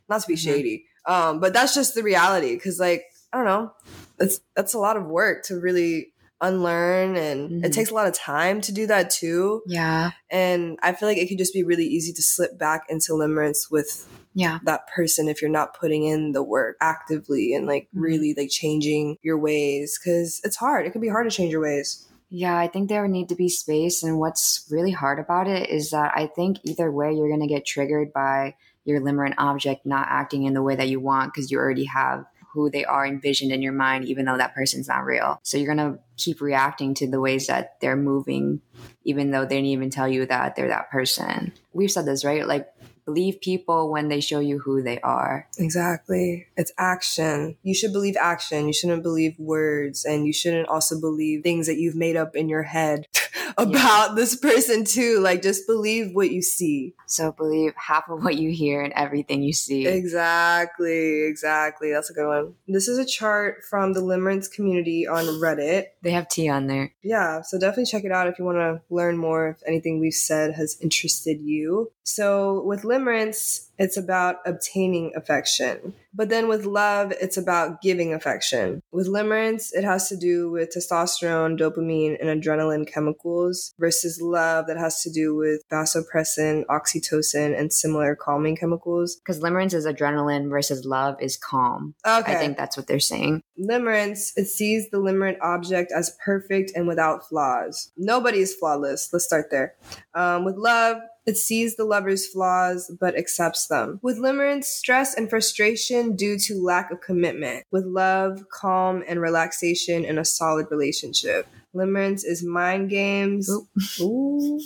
Not 0.09 0.21
to 0.21 0.27
be 0.27 0.33
Mhm. 0.33 0.39
shady, 0.39 0.85
um, 1.05 1.39
but 1.39 1.53
that's 1.53 1.75
just 1.75 1.93
the 1.93 2.01
reality. 2.01 2.55
Because, 2.55 2.79
like, 2.79 3.03
I 3.31 3.37
don't 3.37 3.45
know, 3.45 3.71
it's 4.19 4.41
that's 4.55 4.73
a 4.73 4.79
lot 4.79 4.97
of 4.97 5.05
work 5.05 5.43
to 5.45 5.59
really 5.59 6.13
unlearn, 6.41 7.15
and 7.15 7.63
it 7.63 7.69
Mhm. 7.69 7.73
takes 7.73 7.91
a 7.91 7.93
lot 7.93 8.07
of 8.07 8.13
time 8.13 8.61
to 8.61 8.71
do 8.71 8.87
that 8.87 9.11
too. 9.11 9.61
Yeah. 9.67 10.11
And 10.31 10.79
I 10.81 10.93
feel 10.93 11.07
like 11.07 11.17
it 11.17 11.27
could 11.27 11.37
just 11.37 11.53
be 11.53 11.63
really 11.63 11.85
easy 11.85 12.13
to 12.13 12.21
slip 12.23 12.57
back 12.57 12.83
into 12.89 13.11
limerence 13.13 13.69
with 13.69 14.07
Yeah. 14.33 14.59
that 14.63 14.87
person 14.87 15.27
if 15.27 15.41
you're 15.41 15.51
not 15.51 15.77
putting 15.79 16.03
in 16.05 16.31
the 16.33 16.43
work 16.43 16.77
actively 16.81 17.53
and 17.53 17.65
like 17.65 17.87
Mhm. 17.95 18.01
really 18.01 18.33
like 18.37 18.49
changing 18.49 19.17
your 19.21 19.37
ways 19.37 19.99
because 19.99 20.39
it's 20.43 20.55
hard. 20.55 20.85
It 20.85 20.91
can 20.91 21.01
be 21.01 21.07
hard 21.09 21.29
to 21.29 21.35
change 21.35 21.51
your 21.51 21.61
ways. 21.61 22.05
Yeah, 22.29 22.57
I 22.57 22.67
think 22.67 22.89
there 22.89 23.01
would 23.01 23.11
need 23.11 23.29
to 23.29 23.35
be 23.35 23.49
space. 23.49 24.03
And 24.03 24.19
what's 24.19 24.67
really 24.69 24.91
hard 24.91 25.17
about 25.19 25.47
it 25.47 25.69
is 25.69 25.89
that 25.89 26.13
I 26.15 26.27
think 26.27 26.57
either 26.63 26.91
way, 26.91 27.11
you're 27.13 27.27
going 27.27 27.39
to 27.41 27.47
get 27.47 27.65
triggered 27.65 28.13
by 28.13 28.55
your 28.85 29.01
limerent 29.01 29.33
object 29.39 29.85
not 29.85 30.07
acting 30.09 30.43
in 30.43 30.53
the 30.53 30.61
way 30.61 30.75
that 30.75 30.89
you 30.89 30.99
want 30.99 31.33
because 31.33 31.49
you 31.51 31.57
already 31.57 31.85
have 31.85 32.25
who 32.53 32.69
they 32.69 32.85
are 32.85 33.05
envisioned 33.05 33.51
in 33.51 33.61
your 33.61 33.73
mind, 33.73 34.05
even 34.05 34.25
though 34.25 34.37
that 34.37 34.55
person's 34.55 34.87
not 34.87 35.05
real. 35.05 35.39
So 35.43 35.57
you're 35.57 35.73
going 35.73 35.93
to 35.93 35.99
keep 36.17 36.41
reacting 36.41 36.93
to 36.95 37.07
the 37.09 37.19
ways 37.19 37.47
that 37.47 37.79
they're 37.79 37.95
moving, 37.95 38.61
even 39.03 39.31
though 39.31 39.45
they 39.45 39.55
didn't 39.55 39.67
even 39.67 39.89
tell 39.89 40.07
you 40.07 40.25
that 40.25 40.55
they're 40.55 40.67
that 40.67 40.89
person. 40.89 41.53
We've 41.73 41.91
said 41.91 42.05
this, 42.05 42.25
right? 42.25 42.47
Like, 42.47 42.67
believe 43.05 43.41
people 43.41 43.89
when 43.89 44.07
they 44.07 44.21
show 44.21 44.39
you 44.39 44.59
who 44.59 44.83
they 44.83 44.99
are. 44.99 45.47
Exactly. 45.57 46.45
It's 46.55 46.71
action. 46.77 47.57
You 47.63 47.73
should 47.73 47.91
believe 47.91 48.15
action. 48.15 48.67
You 48.67 48.73
shouldn't 48.73 49.01
believe 49.01 49.33
words. 49.39 50.05
And 50.05 50.27
you 50.27 50.33
shouldn't 50.33 50.67
also 50.67 50.99
believe 50.99 51.41
things 51.41 51.65
that 51.65 51.77
you've 51.77 51.95
made 51.95 52.15
up 52.15 52.35
in 52.35 52.49
your 52.49 52.63
head 52.63 53.07
about 53.57 54.15
this 54.15 54.35
person, 54.35 54.83
too. 54.83 55.19
Like, 55.19 55.41
just 55.41 55.67
believe 55.67 56.13
what 56.13 56.31
you 56.31 56.41
see. 56.41 56.95
So 57.05 57.31
believe 57.31 57.73
half 57.75 58.09
of 58.09 58.23
what 58.23 58.37
you 58.37 58.51
hear 58.51 58.81
and 58.81 58.93
everything 58.93 59.41
you 59.43 59.53
see. 59.53 59.87
Exactly. 59.87 61.23
Exactly. 61.23 61.91
That's 61.91 62.09
a 62.09 62.13
good 62.13 62.27
one. 62.27 62.53
This 62.67 62.87
is 62.87 62.97
a 62.97 63.05
chart 63.05 63.63
from 63.69 63.93
the 63.93 64.01
Limerence 64.01 64.51
community 64.51 65.07
on 65.07 65.25
Reddit. 65.25 65.85
They 66.01 66.11
have 66.11 66.29
tea 66.29 66.49
on 66.49 66.67
there. 66.67 66.93
Yeah, 67.01 67.41
so 67.41 67.59
definitely 67.59 67.85
check 67.85 68.03
it 68.03 68.11
out 68.11 68.27
if 68.27 68.39
you 68.39 68.45
want 68.45 68.57
to 68.57 68.81
learn 68.89 69.17
more, 69.17 69.49
if 69.49 69.57
anything 69.65 69.99
we've 69.99 70.13
said 70.13 70.53
has 70.53 70.77
interested 70.81 71.39
you. 71.41 71.91
So, 72.03 72.63
with 72.63 72.83
limerence, 72.83 73.67
it's 73.77 73.97
about 73.97 74.37
obtaining 74.45 75.13
affection. 75.15 75.93
But 76.13 76.29
then 76.29 76.47
with 76.47 76.65
love, 76.65 77.13
it's 77.21 77.37
about 77.37 77.81
giving 77.81 78.13
affection. 78.13 78.81
With 78.91 79.07
limerence, 79.07 79.69
it 79.73 79.83
has 79.83 80.09
to 80.09 80.17
do 80.17 80.49
with 80.49 80.73
testosterone, 80.75 81.59
dopamine, 81.59 82.17
and 82.19 82.41
adrenaline 82.41 82.91
chemicals 82.91 83.73
versus 83.79 84.19
love 84.21 84.67
that 84.67 84.77
has 84.77 85.01
to 85.01 85.11
do 85.11 85.35
with 85.35 85.61
vasopressin, 85.71 86.65
oxytocin, 86.65 87.57
and 87.57 87.71
similar 87.71 88.15
calming 88.15 88.55
chemicals. 88.55 89.17
Because 89.17 89.39
limerence 89.39 89.73
is 89.73 89.85
adrenaline 89.85 90.49
versus 90.49 90.85
love 90.85 91.15
is 91.21 91.37
calm. 91.37 91.93
Okay. 92.05 92.33
I 92.33 92.35
think 92.35 92.57
that's 92.57 92.75
what 92.75 92.87
they're 92.87 92.99
saying. 92.99 93.43
Limerence, 93.59 94.31
it 94.37 94.45
sees 94.45 94.89
the 94.89 94.97
limerent 94.97 95.37
object 95.41 95.91
as 95.91 96.15
perfect 96.23 96.71
and 96.75 96.87
without 96.87 97.27
flaws. 97.27 97.91
Nobody 97.97 98.39
is 98.39 98.55
flawless. 98.55 99.09
Let's 99.11 99.25
start 99.25 99.51
there. 99.51 99.75
Um, 100.13 100.45
with 100.45 100.55
love, 100.55 100.97
it 101.25 101.37
sees 101.37 101.75
the 101.75 101.83
lover's 101.83 102.25
flaws 102.25 102.91
but 102.99 103.17
accepts 103.17 103.67
them. 103.67 103.99
With 104.01 104.17
limerence, 104.17 104.65
stress 104.65 105.13
and 105.13 105.29
frustration 105.29 106.15
due 106.15 106.39
to 106.39 106.63
lack 106.63 106.89
of 106.91 107.01
commitment. 107.01 107.65
With 107.71 107.85
love, 107.85 108.45
calm 108.51 109.03
and 109.07 109.21
relaxation 109.21 110.05
in 110.05 110.17
a 110.17 110.25
solid 110.25 110.67
relationship. 110.71 111.47
Limerence 111.75 112.21
is 112.23 112.43
mind 112.43 112.89
games. 112.89 113.49
Ooh. 114.01 114.59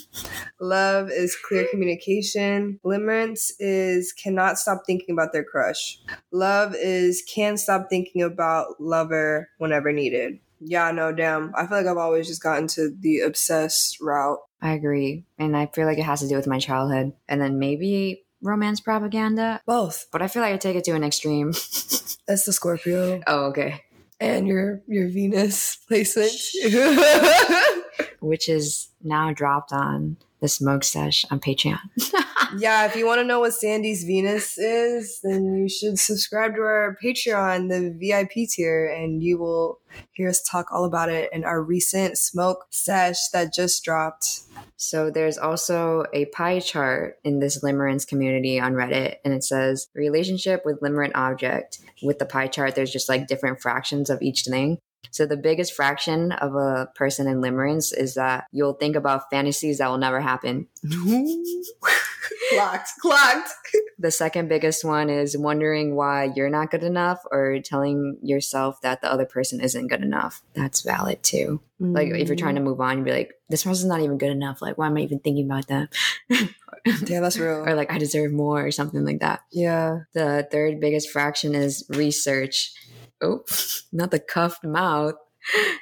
Love 0.60 1.10
is 1.10 1.36
clear 1.36 1.66
communication. 1.70 2.80
Limerence 2.84 3.50
is 3.58 4.12
cannot 4.12 4.58
stop 4.58 4.82
thinking 4.86 5.12
about 5.12 5.32
their 5.32 5.44
crush. 5.44 5.98
Love 6.32 6.74
is 6.74 7.22
can 7.32 7.56
stop 7.56 7.86
thinking 7.90 8.22
about 8.22 8.80
lover 8.80 9.48
whenever 9.58 9.92
needed. 9.92 10.38
Yeah, 10.60 10.90
no, 10.92 11.12
damn. 11.12 11.52
I 11.54 11.66
feel 11.66 11.76
like 11.76 11.86
I've 11.86 11.98
always 11.98 12.26
just 12.26 12.42
gotten 12.42 12.68
to 12.68 12.90
the 12.98 13.20
obsessed 13.20 14.00
route. 14.00 14.38
I 14.62 14.72
agree. 14.72 15.26
And 15.38 15.54
I 15.56 15.66
feel 15.66 15.86
like 15.86 15.98
it 15.98 16.04
has 16.04 16.20
to 16.20 16.28
do 16.28 16.36
with 16.36 16.46
my 16.46 16.58
childhood. 16.58 17.12
And 17.28 17.40
then 17.40 17.58
maybe 17.58 18.24
romance 18.40 18.80
propaganda. 18.80 19.60
Both. 19.66 20.06
But 20.10 20.22
I 20.22 20.28
feel 20.28 20.40
like 20.42 20.54
I 20.54 20.56
take 20.56 20.76
it 20.76 20.84
to 20.84 20.92
an 20.92 21.04
extreme. 21.04 21.48
That's 22.26 22.46
the 22.46 22.52
Scorpio. 22.52 23.20
oh, 23.26 23.44
okay. 23.46 23.82
And 24.24 24.46
your 24.48 24.80
your 24.86 25.08
Venus 25.08 25.76
placement. 25.86 26.32
Which 28.20 28.48
is 28.48 28.88
now 29.02 29.32
dropped 29.32 29.72
on 29.72 30.16
the 30.40 30.48
smoke 30.48 30.84
sesh 30.84 31.24
on 31.30 31.40
Patreon. 31.40 31.78
yeah, 32.56 32.86
if 32.86 32.96
you 32.96 33.06
want 33.06 33.20
to 33.20 33.24
know 33.24 33.40
what 33.40 33.54
Sandy's 33.54 34.04
Venus 34.04 34.58
is, 34.58 35.20
then 35.22 35.56
you 35.56 35.68
should 35.68 35.98
subscribe 35.98 36.54
to 36.54 36.60
our 36.60 36.96
Patreon, 37.02 37.68
the 37.68 37.94
VIP 37.98 38.48
tier, 38.48 38.86
and 38.86 39.22
you 39.22 39.38
will 39.38 39.80
hear 40.12 40.28
us 40.28 40.42
talk 40.42 40.66
all 40.72 40.84
about 40.84 41.08
it 41.08 41.30
in 41.32 41.44
our 41.44 41.62
recent 41.62 42.18
smoke 42.18 42.66
sesh 42.70 43.28
that 43.32 43.52
just 43.52 43.84
dropped. 43.84 44.42
So 44.76 45.10
there's 45.10 45.38
also 45.38 46.04
a 46.12 46.26
pie 46.26 46.60
chart 46.60 47.18
in 47.24 47.40
this 47.40 47.62
limerence 47.62 48.06
community 48.06 48.60
on 48.60 48.74
Reddit, 48.74 49.16
and 49.24 49.34
it 49.34 49.44
says 49.44 49.88
relationship 49.94 50.62
with 50.64 50.80
limerent 50.80 51.12
object. 51.14 51.78
With 52.02 52.18
the 52.18 52.26
pie 52.26 52.48
chart, 52.48 52.74
there's 52.74 52.92
just 52.92 53.08
like 53.08 53.26
different 53.26 53.60
fractions 53.60 54.10
of 54.10 54.20
each 54.22 54.44
thing. 54.44 54.78
So 55.10 55.26
the 55.26 55.36
biggest 55.36 55.74
fraction 55.74 56.32
of 56.32 56.54
a 56.54 56.88
person 56.94 57.28
in 57.28 57.40
limerence 57.40 57.96
is 57.96 58.14
that 58.14 58.46
you'll 58.50 58.74
think 58.74 58.96
about 58.96 59.30
fantasies 59.30 59.78
that 59.78 59.88
will 59.88 59.98
never 59.98 60.20
happen. 60.20 60.66
clocked, 62.50 62.90
clocked. 63.00 63.50
The 63.98 64.10
second 64.10 64.48
biggest 64.48 64.84
one 64.84 65.10
is 65.10 65.36
wondering 65.36 65.94
why 65.94 66.32
you're 66.34 66.50
not 66.50 66.70
good 66.70 66.84
enough 66.84 67.22
or 67.30 67.58
telling 67.64 68.18
yourself 68.22 68.80
that 68.82 69.00
the 69.00 69.10
other 69.10 69.24
person 69.24 69.60
isn't 69.60 69.88
good 69.88 70.02
enough. 70.02 70.42
That's 70.54 70.82
valid 70.82 71.22
too. 71.22 71.60
Mm. 71.80 71.94
Like 71.94 72.08
if 72.08 72.28
you're 72.28 72.36
trying 72.36 72.56
to 72.56 72.60
move 72.60 72.80
on, 72.80 72.98
you'd 72.98 73.04
be 73.04 73.12
like, 73.12 73.34
this 73.48 73.64
person's 73.64 73.88
not 73.88 74.00
even 74.00 74.18
good 74.18 74.30
enough. 74.30 74.62
Like, 74.62 74.78
why 74.78 74.86
am 74.86 74.96
I 74.96 75.00
even 75.00 75.18
thinking 75.18 75.46
about 75.46 75.66
them? 75.66 75.88
yeah, 76.30 77.20
that's 77.20 77.38
real. 77.38 77.66
or 77.66 77.74
like, 77.74 77.92
I 77.92 77.98
deserve 77.98 78.32
more 78.32 78.64
or 78.66 78.70
something 78.70 79.04
like 79.04 79.20
that. 79.20 79.40
Yeah. 79.52 80.00
The 80.12 80.46
third 80.50 80.80
biggest 80.80 81.10
fraction 81.10 81.54
is 81.54 81.84
research. 81.88 82.72
Oh, 83.20 83.44
not 83.92 84.10
the 84.10 84.18
cuffed 84.18 84.64
mouth 84.64 85.14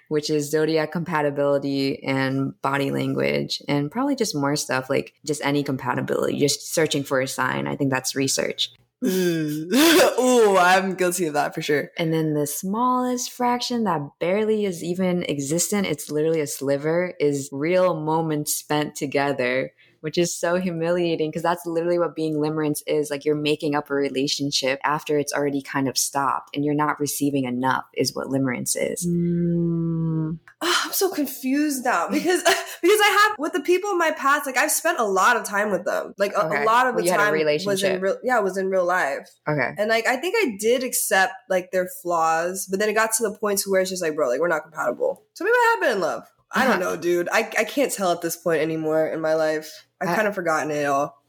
which 0.08 0.30
is 0.30 0.50
zodiac 0.50 0.92
compatibility 0.92 2.02
and 2.04 2.60
body 2.62 2.90
language, 2.90 3.62
and 3.68 3.90
probably 3.90 4.16
just 4.16 4.34
more 4.34 4.56
stuff 4.56 4.90
like 4.90 5.14
just 5.24 5.44
any 5.44 5.62
compatibility, 5.62 6.38
just 6.38 6.72
searching 6.72 7.04
for 7.04 7.20
a 7.20 7.28
sign. 7.28 7.66
I 7.66 7.76
think 7.76 7.90
that's 7.90 8.14
research. 8.14 8.70
oh, 9.04 10.56
I'm 10.60 10.94
guilty 10.94 11.26
of 11.26 11.34
that 11.34 11.56
for 11.56 11.60
sure. 11.60 11.90
And 11.98 12.12
then 12.12 12.34
the 12.34 12.46
smallest 12.46 13.32
fraction 13.32 13.82
that 13.82 14.00
barely 14.20 14.64
is 14.64 14.84
even 14.84 15.24
existent, 15.28 15.88
it's 15.88 16.08
literally 16.08 16.40
a 16.40 16.46
sliver, 16.46 17.14
is 17.18 17.48
real 17.50 17.98
moments 18.00 18.54
spent 18.54 18.94
together 18.94 19.72
which 20.02 20.18
is 20.18 20.36
so 20.38 20.56
humiliating 20.56 21.30
because 21.30 21.42
that's 21.42 21.64
literally 21.66 21.98
what 21.98 22.14
being 22.14 22.34
limerence 22.34 22.82
is. 22.86 23.10
Like 23.10 23.24
you're 23.24 23.34
making 23.34 23.74
up 23.74 23.88
a 23.90 23.94
relationship 23.94 24.78
after 24.84 25.18
it's 25.18 25.32
already 25.32 25.62
kind 25.62 25.88
of 25.88 25.96
stopped 25.96 26.54
and 26.54 26.64
you're 26.64 26.74
not 26.74 27.00
receiving 27.00 27.44
enough, 27.44 27.84
is 27.96 28.14
what 28.14 28.26
limerence 28.28 28.76
is. 28.78 29.06
Mm. 29.06 30.38
Oh, 30.64 30.82
I'm 30.84 30.92
so 30.92 31.08
confused 31.10 31.84
now 31.84 32.08
because 32.10 32.42
because 32.82 33.00
I 33.00 33.28
have 33.28 33.38
with 33.38 33.52
the 33.52 33.60
people 33.60 33.90
in 33.90 33.98
my 33.98 34.10
past, 34.12 34.46
like 34.46 34.56
I've 34.56 34.70
spent 34.70 34.98
a 34.98 35.04
lot 35.04 35.36
of 35.36 35.44
time 35.44 35.70
with 35.70 35.84
them. 35.84 36.14
Like 36.18 36.32
a, 36.34 36.46
Okay. 36.46 36.62
a 36.62 36.66
lot 36.66 36.86
of 36.86 36.94
Well, 36.94 37.04
the 37.04 37.06
you 37.06 37.10
had 37.12 37.20
a 37.20 37.24
time 37.24 37.32
was 37.32 37.38
relationship. 37.40 37.94
in 37.96 38.00
real 38.02 38.18
yeah, 38.22 38.38
was 38.40 38.56
in 38.56 38.68
real 38.68 38.84
life. 38.84 39.28
Okay. 39.48 39.70
And 39.78 39.88
like 39.88 40.06
I 40.06 40.16
think 40.16 40.34
I 40.38 40.56
did 40.60 40.82
accept 40.82 41.32
like 41.48 41.70
their 41.70 41.88
flaws, 42.02 42.66
but 42.70 42.78
then 42.80 42.88
it 42.88 42.94
got 42.94 43.12
to 43.14 43.22
the 43.22 43.34
point 43.38 43.60
to 43.60 43.70
where 43.70 43.80
it's 43.80 43.90
just 43.90 44.02
like, 44.02 44.14
bro, 44.14 44.28
like 44.28 44.40
we're 44.40 44.48
not 44.48 44.62
compatible. 44.64 45.22
So 45.34 45.44
maybe 45.44 45.54
I 45.54 45.70
have 45.74 45.80
been 45.82 45.96
in 45.96 46.00
love. 46.00 46.26
I 46.54 46.66
don't 46.66 46.80
know, 46.86 46.96
dude. 46.96 47.28
I, 47.32 47.40
I 47.58 47.64
can't 47.64 47.90
tell 47.92 48.12
at 48.12 48.20
this 48.20 48.36
point 48.36 48.60
anymore 48.62 49.06
in 49.08 49.20
my 49.20 49.34
life. 49.34 49.86
I've 50.02 50.08
I- 50.10 50.16
kind 50.16 50.28
of 50.28 50.34
forgotten 50.34 50.70
it 50.70 50.84
all. 50.86 51.21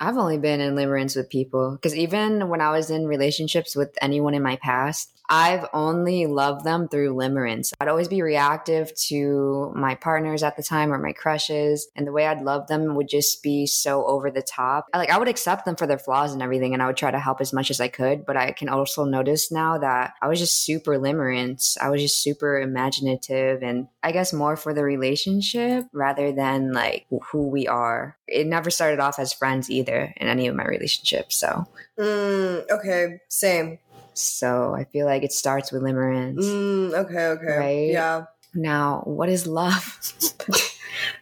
I've 0.00 0.16
only 0.16 0.38
been 0.38 0.60
in 0.60 0.74
limerence 0.74 1.16
with 1.16 1.30
people 1.30 1.72
because 1.72 1.94
even 1.94 2.48
when 2.48 2.60
I 2.60 2.70
was 2.70 2.90
in 2.90 3.06
relationships 3.06 3.74
with 3.74 3.96
anyone 4.00 4.34
in 4.34 4.42
my 4.42 4.56
past, 4.56 5.12
I've 5.28 5.66
only 5.74 6.26
loved 6.26 6.64
them 6.64 6.88
through 6.88 7.14
limerence. 7.14 7.72
I'd 7.80 7.88
always 7.88 8.08
be 8.08 8.22
reactive 8.22 8.94
to 9.08 9.72
my 9.76 9.94
partners 9.94 10.42
at 10.42 10.56
the 10.56 10.62
time 10.62 10.92
or 10.92 10.98
my 10.98 11.12
crushes, 11.12 11.88
and 11.94 12.06
the 12.06 12.12
way 12.12 12.26
I'd 12.26 12.40
love 12.40 12.66
them 12.66 12.94
would 12.94 13.08
just 13.08 13.42
be 13.42 13.66
so 13.66 14.06
over 14.06 14.30
the 14.30 14.42
top. 14.42 14.86
Like 14.94 15.10
I 15.10 15.18
would 15.18 15.28
accept 15.28 15.64
them 15.64 15.76
for 15.76 15.86
their 15.86 15.98
flaws 15.98 16.32
and 16.32 16.42
everything, 16.42 16.72
and 16.72 16.82
I 16.82 16.86
would 16.86 16.96
try 16.96 17.10
to 17.10 17.18
help 17.18 17.40
as 17.40 17.52
much 17.52 17.70
as 17.70 17.80
I 17.80 17.88
could. 17.88 18.24
But 18.24 18.36
I 18.36 18.52
can 18.52 18.68
also 18.68 19.04
notice 19.04 19.52
now 19.52 19.78
that 19.78 20.14
I 20.22 20.28
was 20.28 20.38
just 20.38 20.64
super 20.64 20.98
limerence. 20.98 21.76
I 21.78 21.90
was 21.90 22.00
just 22.00 22.22
super 22.22 22.58
imaginative, 22.60 23.62
and 23.62 23.88
I 24.02 24.12
guess 24.12 24.32
more 24.32 24.56
for 24.56 24.72
the 24.72 24.84
relationship 24.84 25.84
rather 25.92 26.32
than 26.32 26.72
like 26.72 27.06
who 27.30 27.48
we 27.48 27.66
are. 27.66 28.16
It 28.26 28.46
never 28.46 28.70
started 28.70 29.00
off 29.00 29.18
as 29.18 29.32
friends 29.32 29.57
either 29.68 30.14
in 30.16 30.28
any 30.28 30.46
of 30.46 30.54
my 30.54 30.64
relationships. 30.64 31.36
So, 31.36 31.66
Mm, 31.98 32.70
okay, 32.70 33.18
same. 33.28 33.78
so 34.14 34.72
I 34.74 34.84
feel 34.84 35.06
like 35.06 35.24
it 35.24 35.32
starts 35.32 35.72
with 35.72 35.82
limerence. 35.82 36.44
Mm, 36.44 36.94
okay, 36.94 37.26
okay. 37.34 37.56
Right? 37.58 37.90
Yeah. 37.90 38.24
Now, 38.54 39.02
what 39.04 39.28
is 39.28 39.46
love? 39.46 39.98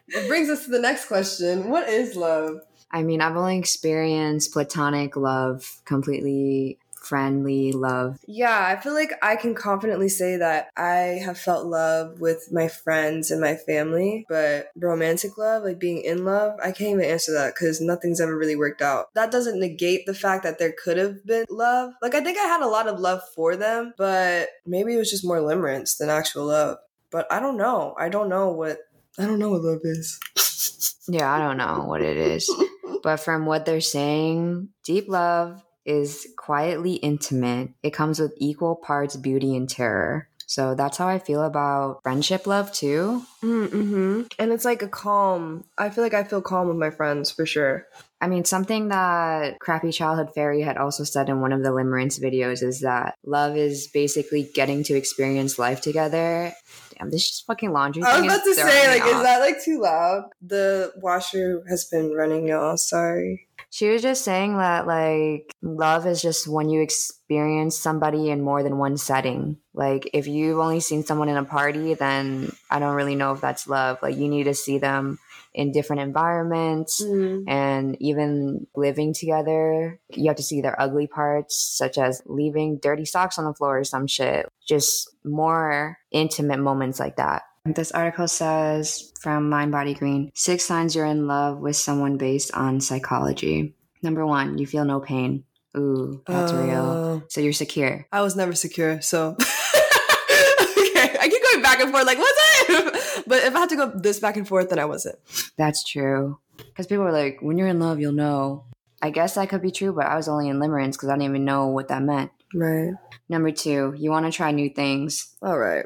It 0.09 0.27
brings 0.29 0.49
us 0.49 0.63
to 0.65 0.71
the 0.71 0.79
next 0.79 1.05
question. 1.07 1.69
What 1.69 1.89
is 1.89 2.15
love? 2.15 2.61
I 2.91 3.03
mean, 3.03 3.19
I've 3.21 3.35
only 3.35 3.57
experienced 3.57 4.53
platonic 4.53 5.17
love, 5.17 5.81
completely 5.83 6.77
friendly 7.07 7.71
love. 7.71 8.19
Yeah, 8.27 8.65
I 8.67 8.81
feel 8.81 8.93
like 8.93 9.13
I 9.21 9.35
can 9.35 9.55
confidently 9.55 10.09
say 10.09 10.37
that 10.37 10.69
I 10.75 11.21
have 11.23 11.37
felt 11.37 11.65
love 11.65 12.19
with 12.19 12.49
my 12.51 12.67
friends 12.67 13.31
and 13.31 13.39
my 13.39 13.55
family, 13.55 14.25
but 14.27 14.67
romantic 14.75 15.37
love, 15.37 15.63
like 15.63 15.79
being 15.79 16.01
in 16.01 16.25
love, 16.25 16.59
I 16.61 16.71
can't 16.71 16.91
even 16.91 17.05
answer 17.05 17.33
that 17.33 17.53
because 17.53 17.79
nothing's 17.79 18.19
ever 18.19 18.37
really 18.37 18.55
worked 18.55 18.81
out. 18.81 19.13
That 19.13 19.31
doesn't 19.31 19.59
negate 19.59 20.05
the 20.05 20.13
fact 20.13 20.43
that 20.43 20.59
there 20.59 20.73
could 20.83 20.97
have 20.97 21.25
been 21.25 21.45
love. 21.49 21.93
Like, 22.01 22.15
I 22.15 22.21
think 22.21 22.37
I 22.37 22.47
had 22.47 22.61
a 22.61 22.67
lot 22.67 22.87
of 22.87 22.99
love 22.99 23.21
for 23.35 23.55
them, 23.55 23.93
but 23.97 24.49
maybe 24.65 24.93
it 24.93 24.97
was 24.97 25.09
just 25.09 25.25
more 25.25 25.39
limerence 25.39 25.97
than 25.97 26.09
actual 26.09 26.45
love. 26.45 26.77
But 27.09 27.31
I 27.31 27.39
don't 27.39 27.57
know. 27.57 27.95
I 27.97 28.09
don't 28.09 28.29
know 28.29 28.51
what. 28.51 28.79
I 29.17 29.25
don't 29.25 29.39
know 29.39 29.49
what 29.49 29.61
love 29.61 29.79
is. 29.83 30.19
Yeah, 31.09 31.31
I 31.31 31.39
don't 31.39 31.55
know 31.55 31.85
what 31.87 32.01
it 32.01 32.17
is. 32.17 32.53
but 33.03 33.17
from 33.21 33.45
what 33.45 33.65
they're 33.65 33.79
saying, 33.79 34.67
deep 34.83 35.07
love 35.07 35.63
is 35.87 36.27
quietly 36.37 36.95
intimate. 36.95 37.71
It 37.81 37.93
comes 37.93 38.19
with 38.19 38.33
equal 38.37 38.75
parts 38.75 39.15
beauty 39.15 39.55
and 39.55 39.67
terror. 39.67 40.29
So 40.45 40.75
that's 40.75 40.97
how 40.97 41.07
I 41.07 41.19
feel 41.19 41.43
about 41.43 42.01
friendship 42.03 42.47
love 42.47 42.71
too. 42.71 43.23
Mm-hmm. 43.43 44.23
And 44.39 44.51
it's 44.51 44.63
like 44.63 44.81
a 44.81 44.87
calm. 44.87 45.65
I 45.77 45.89
feel 45.89 46.03
like 46.03 46.13
I 46.13 46.23
feel 46.23 46.41
calm 46.41 46.67
with 46.67 46.77
my 46.77 46.89
friends 46.89 47.31
for 47.31 47.45
sure. 47.45 47.85
I 48.19 48.27
mean, 48.27 48.45
something 48.45 48.87
that 48.87 49.59
Crappy 49.59 49.91
Childhood 49.91 50.33
Fairy 50.33 50.61
had 50.61 50.77
also 50.77 51.03
said 51.03 51.29
in 51.29 51.39
one 51.39 51.53
of 51.53 51.61
the 51.61 51.69
Limerence 51.69 52.19
videos 52.19 52.63
is 52.63 52.81
that 52.81 53.15
love 53.23 53.55
is 53.55 53.87
basically 53.93 54.49
getting 54.55 54.83
to 54.85 54.95
experience 54.95 55.59
life 55.59 55.81
together. 55.81 56.51
Damn, 56.97 57.11
this 57.11 57.23
is 57.23 57.29
just 57.29 57.45
fucking 57.45 57.71
laundry. 57.71 58.01
I 58.03 58.19
was 58.19 58.25
about 58.25 58.43
to 58.43 58.53
say, 58.55 58.87
like, 58.87 59.05
is 59.05 59.21
that 59.21 59.39
like 59.39 59.63
too 59.63 59.79
loud? 59.81 60.29
The 60.41 60.93
washer 60.97 61.63
has 61.69 61.85
been 61.85 62.11
running, 62.11 62.47
y'all. 62.47 62.77
Sorry. 62.77 63.47
She 63.69 63.89
was 63.89 64.01
just 64.01 64.23
saying 64.23 64.57
that 64.57 64.87
like 64.87 65.53
love 65.61 66.07
is 66.07 66.21
just 66.21 66.47
when 66.47 66.69
you 66.69 66.81
experience 66.81 67.77
somebody 67.77 68.29
in 68.29 68.41
more 68.41 68.63
than 68.63 68.77
one 68.77 68.97
setting. 68.97 69.57
Like 69.73 70.09
if 70.13 70.25
you've 70.25 70.59
only 70.59 70.79
seen 70.79 71.03
someone 71.03 71.29
in 71.29 71.37
a 71.37 71.43
party, 71.43 71.93
then 71.93 72.51
I 72.71 72.79
don't 72.79 72.95
really 72.95 73.15
know 73.15 73.33
if 73.33 73.41
that's 73.41 73.67
love. 73.67 73.99
Like 74.01 74.15
you 74.15 74.29
need 74.29 74.45
to 74.45 74.53
see 74.53 74.77
them 74.77 75.19
in 75.57 75.71
different 75.73 76.01
environments 76.03 77.03
Mm-hmm. 77.03 77.49
and 77.49 77.97
even 77.99 78.67
living 78.75 79.13
together. 79.13 79.99
You 80.13 80.27
have 80.27 80.37
to 80.37 80.43
see 80.43 80.61
their 80.61 80.79
ugly 80.79 81.07
parts, 81.07 81.57
such 81.59 81.97
as 81.97 82.21
leaving 82.25 82.77
dirty 82.77 83.05
socks 83.05 83.37
on 83.37 83.45
the 83.45 83.53
floor 83.53 83.79
or 83.79 83.83
some 83.83 84.07
shit. 84.07 84.47
Just 84.65 85.09
more 85.25 85.97
intimate 86.11 86.59
moments 86.59 86.99
like 86.99 87.17
that. 87.17 87.41
This 87.65 87.91
article 87.91 88.27
says 88.29 89.11
from 89.19 89.49
Mind 89.49 89.71
Body 89.73 89.93
Green 89.93 90.31
six 90.35 90.63
signs 90.63 90.95
you're 90.95 91.05
in 91.05 91.27
love 91.27 91.57
with 91.59 91.75
someone 91.75 92.17
based 92.17 92.53
on 92.53 92.79
psychology. 92.79 93.73
Number 94.01 94.25
one, 94.25 94.57
you 94.57 94.65
feel 94.67 94.85
no 94.85 94.99
pain. 95.01 95.43
Ooh, 95.75 96.21
that's 96.25 96.53
real. 96.53 97.23
So 97.29 97.41
you're 97.41 97.51
secure. 97.51 98.07
I 98.11 98.21
was 98.21 98.35
never 98.35 98.53
secure, 98.53 99.01
so 99.01 99.35
okay. 99.37 101.17
I 101.19 101.27
keep 101.29 101.43
going 101.43 101.56
back 101.67 101.81
and 101.81 101.91
forth, 101.91 102.05
like, 102.05 102.17
was 102.17 102.33
it? 102.35 103.23
but 103.27 103.43
if 103.43 103.55
I 103.55 103.59
had 103.59 103.69
to 103.69 103.75
go 103.75 103.91
this 103.93 104.19
back 104.19 104.37
and 104.37 104.47
forth, 104.47 104.69
then 104.69 104.79
I 104.79 104.85
wasn't. 104.85 105.17
That's 105.57 105.83
true. 105.83 106.39
Because 106.57 106.87
people 106.87 107.05
are 107.05 107.11
like, 107.11 107.39
when 107.41 107.57
you're 107.57 107.67
in 107.67 107.79
love, 107.79 107.99
you'll 107.99 108.13
know. 108.13 108.65
I 109.01 109.09
guess 109.09 109.35
that 109.35 109.49
could 109.49 109.61
be 109.61 109.71
true, 109.71 109.93
but 109.93 110.05
I 110.05 110.15
was 110.15 110.27
only 110.27 110.49
in 110.49 110.57
limerence 110.57 110.93
because 110.93 111.09
I 111.09 111.13
didn't 111.13 111.29
even 111.29 111.45
know 111.45 111.67
what 111.67 111.89
that 111.89 112.01
meant. 112.01 112.31
Right. 112.53 112.93
Number 113.29 113.51
two, 113.51 113.93
you 113.97 114.09
want 114.09 114.25
to 114.25 114.31
try 114.31 114.51
new 114.51 114.69
things. 114.69 115.35
All 115.41 115.57
right. 115.57 115.85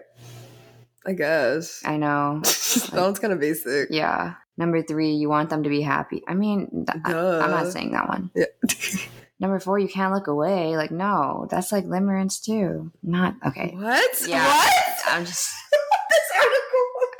I 1.05 1.13
guess. 1.13 1.81
I 1.83 1.97
know. 1.97 2.39
that 2.43 2.91
one's 2.93 3.19
kind 3.19 3.33
of 3.33 3.39
basic. 3.39 3.89
Yeah. 3.89 4.35
Number 4.57 4.83
three, 4.83 5.13
you 5.13 5.27
want 5.27 5.49
them 5.49 5.63
to 5.63 5.69
be 5.69 5.81
happy. 5.81 6.21
I 6.27 6.35
mean, 6.35 6.85
th- 6.87 7.01
I, 7.03 7.43
am 7.43 7.51
not 7.51 7.71
saying 7.71 7.91
that 7.93 8.07
one. 8.07 8.29
Yeah. 8.35 8.45
Number 9.39 9.59
four, 9.59 9.79
you 9.79 9.87
can't 9.87 10.13
look 10.13 10.27
away. 10.27 10.77
Like, 10.77 10.91
no, 10.91 11.47
that's 11.49 11.71
like 11.71 11.85
limerence 11.85 12.43
too. 12.43 12.91
Not 13.01 13.35
okay. 13.47 13.73
what? 13.75 14.27
Yeah. 14.27 14.45
What? 14.45 14.95
I'm 15.07 15.25
just, 15.25 15.49
this 15.49 15.49
article. 15.49 15.60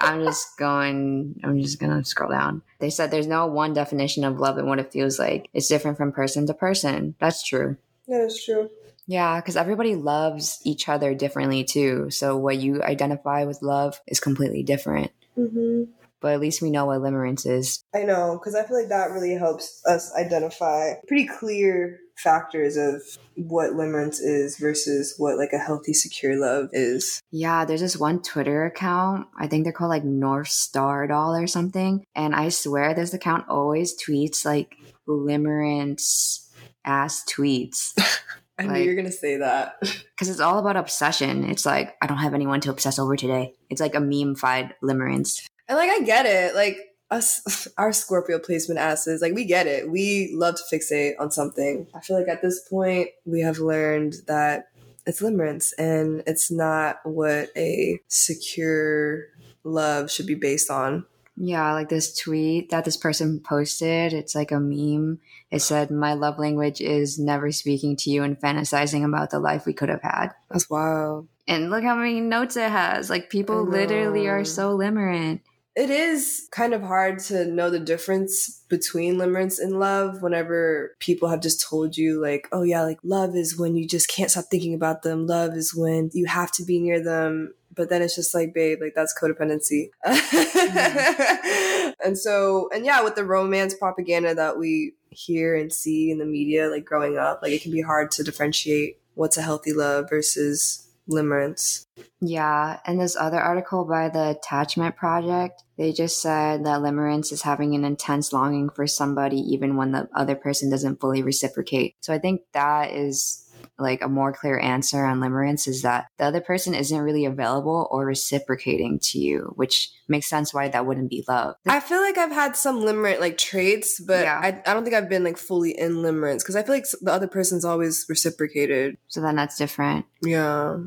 I'm 0.01 0.23
just 0.23 0.57
going. 0.57 1.39
I'm 1.43 1.61
just 1.61 1.79
gonna 1.79 2.03
scroll 2.03 2.31
down. 2.31 2.63
They 2.79 2.89
said 2.89 3.11
there's 3.11 3.27
no 3.27 3.45
one 3.47 3.73
definition 3.73 4.23
of 4.23 4.39
love 4.39 4.57
and 4.57 4.67
what 4.67 4.79
it 4.79 4.91
feels 4.91 5.19
like. 5.19 5.49
It's 5.53 5.67
different 5.67 5.97
from 5.97 6.11
person 6.11 6.47
to 6.47 6.53
person. 6.53 7.15
That's 7.19 7.43
true. 7.43 7.77
That 8.07 8.21
is 8.21 8.43
true. 8.43 8.69
Yeah, 9.07 9.39
because 9.39 9.57
everybody 9.57 9.95
loves 9.95 10.59
each 10.63 10.89
other 10.89 11.13
differently 11.13 11.63
too. 11.63 12.09
So 12.09 12.37
what 12.37 12.57
you 12.57 12.81
identify 12.83 13.45
with 13.45 13.61
love 13.61 14.01
is 14.07 14.19
completely 14.19 14.63
different. 14.63 15.11
hmm 15.35 15.83
But 16.19 16.33
at 16.33 16.39
least 16.39 16.61
we 16.61 16.71
know 16.71 16.85
what 16.85 17.01
limerence 17.01 17.47
is. 17.47 17.83
I 17.93 18.03
know, 18.03 18.37
because 18.37 18.55
I 18.55 18.63
feel 18.63 18.77
like 18.77 18.89
that 18.89 19.11
really 19.11 19.33
helps 19.33 19.83
us 19.85 20.13
identify 20.15 20.93
pretty 21.07 21.27
clear 21.27 21.99
factors 22.17 22.77
of 22.77 23.01
what 23.35 23.71
limerence 23.71 24.19
is 24.21 24.57
versus 24.57 25.15
what 25.17 25.37
like 25.37 25.53
a 25.53 25.57
healthy, 25.57 25.93
secure 25.93 26.35
love 26.35 26.69
is. 26.71 27.21
Yeah, 27.31 27.65
there's 27.65 27.81
this 27.81 27.97
one 27.97 28.21
Twitter 28.21 28.65
account. 28.65 29.27
I 29.37 29.47
think 29.47 29.63
they're 29.63 29.73
called 29.73 29.89
like 29.89 30.03
North 30.03 30.49
Star 30.49 31.07
Doll 31.07 31.35
or 31.35 31.47
something. 31.47 32.03
And 32.15 32.35
I 32.35 32.49
swear 32.49 32.93
this 32.93 33.13
account 33.13 33.47
always 33.49 33.95
tweets 34.01 34.45
like 34.45 34.75
limerence 35.07 36.47
ass 36.85 37.23
tweets. 37.25 37.93
I 38.59 38.65
knew 38.67 38.79
you 38.81 38.89
were 38.89 38.95
gonna 38.95 39.11
say 39.11 39.37
that. 39.37 39.77
Because 40.21 40.29
it's 40.29 40.39
all 40.39 40.59
about 40.59 40.77
obsession. 40.77 41.49
It's 41.49 41.65
like, 41.65 41.95
I 41.99 42.05
don't 42.05 42.19
have 42.19 42.35
anyone 42.35 42.61
to 42.61 42.69
obsess 42.69 42.99
over 42.99 43.15
today. 43.15 43.55
It's 43.71 43.81
like 43.81 43.95
a 43.95 43.99
meme-fied 43.99 44.75
limerence. 44.83 45.47
And 45.67 45.79
like 45.79 45.89
I 45.89 46.01
get 46.01 46.27
it, 46.27 46.53
like 46.53 46.77
us 47.11 47.67
our 47.77 47.93
Scorpio 47.93 48.39
placement 48.39 48.79
asses, 48.79 49.21
like 49.21 49.33
we 49.33 49.45
get 49.45 49.67
it. 49.67 49.91
We 49.91 50.31
love 50.33 50.55
to 50.55 50.75
fixate 50.75 51.13
on 51.19 51.31
something. 51.31 51.87
I 51.93 51.99
feel 51.99 52.17
like 52.17 52.29
at 52.29 52.41
this 52.41 52.67
point 52.67 53.09
we 53.25 53.41
have 53.41 53.59
learned 53.59 54.15
that 54.27 54.69
it's 55.05 55.21
limerence 55.21 55.73
and 55.77 56.23
it's 56.25 56.51
not 56.51 56.99
what 57.03 57.49
a 57.55 57.99
secure 58.07 59.25
love 59.63 60.11
should 60.11 60.27
be 60.27 60.35
based 60.35 60.69
on. 60.69 61.05
Yeah, 61.37 61.73
like 61.73 61.89
this 61.89 62.15
tweet 62.15 62.69
that 62.69 62.85
this 62.85 62.97
person 62.97 63.39
posted. 63.39 64.13
It's 64.13 64.35
like 64.35 64.51
a 64.51 64.59
meme. 64.59 65.19
It 65.49 65.61
said, 65.61 65.89
My 65.89 66.13
love 66.13 66.37
language 66.37 66.81
is 66.81 67.17
never 67.17 67.51
speaking 67.51 67.95
to 67.97 68.11
you 68.11 68.23
and 68.23 68.39
fantasizing 68.39 69.03
about 69.03 69.31
the 69.31 69.39
life 69.39 69.65
we 69.65 69.73
could 69.73 69.89
have 69.89 70.03
had. 70.03 70.29
That's 70.49 70.69
wild. 70.69 71.27
And 71.47 71.69
look 71.69 71.83
how 71.83 71.95
many 71.95 72.21
notes 72.21 72.57
it 72.57 72.69
has. 72.69 73.09
Like 73.09 73.29
people 73.29 73.63
literally 73.63 74.27
are 74.27 74.45
so 74.45 74.77
limerent. 74.77 75.41
It 75.81 75.89
is 75.89 76.47
kind 76.51 76.75
of 76.75 76.83
hard 76.83 77.17
to 77.21 77.43
know 77.45 77.71
the 77.71 77.79
difference 77.79 78.63
between 78.69 79.15
limerence 79.15 79.59
and 79.59 79.79
love 79.79 80.21
whenever 80.21 80.95
people 80.99 81.27
have 81.27 81.41
just 81.41 81.67
told 81.67 81.97
you, 81.97 82.21
like, 82.21 82.47
oh 82.51 82.61
yeah, 82.61 82.83
like 82.83 82.99
love 83.03 83.35
is 83.35 83.57
when 83.57 83.75
you 83.75 83.87
just 83.87 84.07
can't 84.07 84.29
stop 84.29 84.45
thinking 84.51 84.75
about 84.75 85.01
them. 85.01 85.25
Love 85.25 85.55
is 85.55 85.73
when 85.73 86.11
you 86.13 86.27
have 86.27 86.51
to 86.51 86.63
be 86.63 86.79
near 86.79 87.03
them. 87.03 87.55
But 87.75 87.89
then 87.89 88.03
it's 88.03 88.15
just 88.15 88.35
like, 88.35 88.53
babe, 88.53 88.77
like 88.79 88.93
that's 88.95 89.19
codependency. 89.19 89.89
Mm-hmm. 90.05 91.91
and 92.05 92.15
so, 92.15 92.69
and 92.71 92.85
yeah, 92.85 93.01
with 93.01 93.15
the 93.15 93.25
romance 93.25 93.73
propaganda 93.73 94.35
that 94.35 94.59
we 94.59 94.93
hear 95.09 95.55
and 95.55 95.73
see 95.73 96.11
in 96.11 96.19
the 96.19 96.25
media, 96.25 96.69
like 96.69 96.85
growing 96.85 97.17
up, 97.17 97.39
like 97.41 97.53
it 97.53 97.63
can 97.63 97.71
be 97.71 97.81
hard 97.81 98.11
to 98.11 98.23
differentiate 98.23 98.99
what's 99.15 99.37
a 99.37 99.41
healthy 99.41 99.73
love 99.73 100.11
versus 100.11 100.90
limerence. 101.11 101.85
Yeah, 102.21 102.79
and 102.85 102.99
this 102.99 103.15
other 103.15 103.39
article 103.39 103.85
by 103.85 104.09
the 104.09 104.31
Attachment 104.31 104.95
Project, 104.95 105.63
they 105.77 105.91
just 105.91 106.21
said 106.21 106.65
that 106.65 106.81
limerence 106.81 107.31
is 107.31 107.41
having 107.41 107.75
an 107.75 107.83
intense 107.83 108.31
longing 108.31 108.69
for 108.69 108.87
somebody 108.87 109.37
even 109.37 109.75
when 109.75 109.91
the 109.91 110.07
other 110.15 110.35
person 110.35 110.69
doesn't 110.69 110.99
fully 111.01 111.23
reciprocate. 111.23 111.95
So 112.01 112.13
I 112.13 112.19
think 112.19 112.41
that 112.53 112.91
is 112.91 113.47
like 113.77 114.03
a 114.03 114.07
more 114.07 114.31
clear 114.31 114.59
answer 114.59 115.03
on 115.03 115.19
limerence 115.19 115.67
is 115.67 115.81
that 115.81 116.05
the 116.17 116.25
other 116.25 116.41
person 116.41 116.73
isn't 116.75 117.01
really 117.01 117.25
available 117.25 117.87
or 117.91 118.05
reciprocating 118.05 118.99
to 118.99 119.19
you, 119.19 119.53
which 119.55 119.89
makes 120.07 120.27
sense 120.29 120.53
why 120.53 120.67
that 120.67 120.85
wouldn't 120.85 121.09
be 121.09 121.23
love. 121.27 121.55
I 121.67 121.79
feel 121.79 122.01
like 122.01 122.17
I've 122.17 122.31
had 122.31 122.55
some 122.55 122.81
limerent 122.81 123.19
like 123.19 123.37
traits, 123.37 123.99
but 123.99 124.23
Yeah. 124.23 124.39
I, 124.41 124.61
I 124.69 124.73
don't 124.73 124.83
think 124.83 124.95
I've 124.95 125.09
been 125.09 125.23
like 125.23 125.37
fully 125.37 125.71
in 125.77 125.97
limerence 125.97 126.39
because 126.39 126.55
I 126.55 126.63
feel 126.63 126.75
like 126.75 126.85
the 127.01 127.11
other 127.11 127.27
person's 127.27 127.65
always 127.65 128.05
reciprocated. 128.07 128.97
So 129.07 129.21
then 129.21 129.35
that's 129.35 129.57
different. 129.57 130.05
Yeah, 130.21 130.77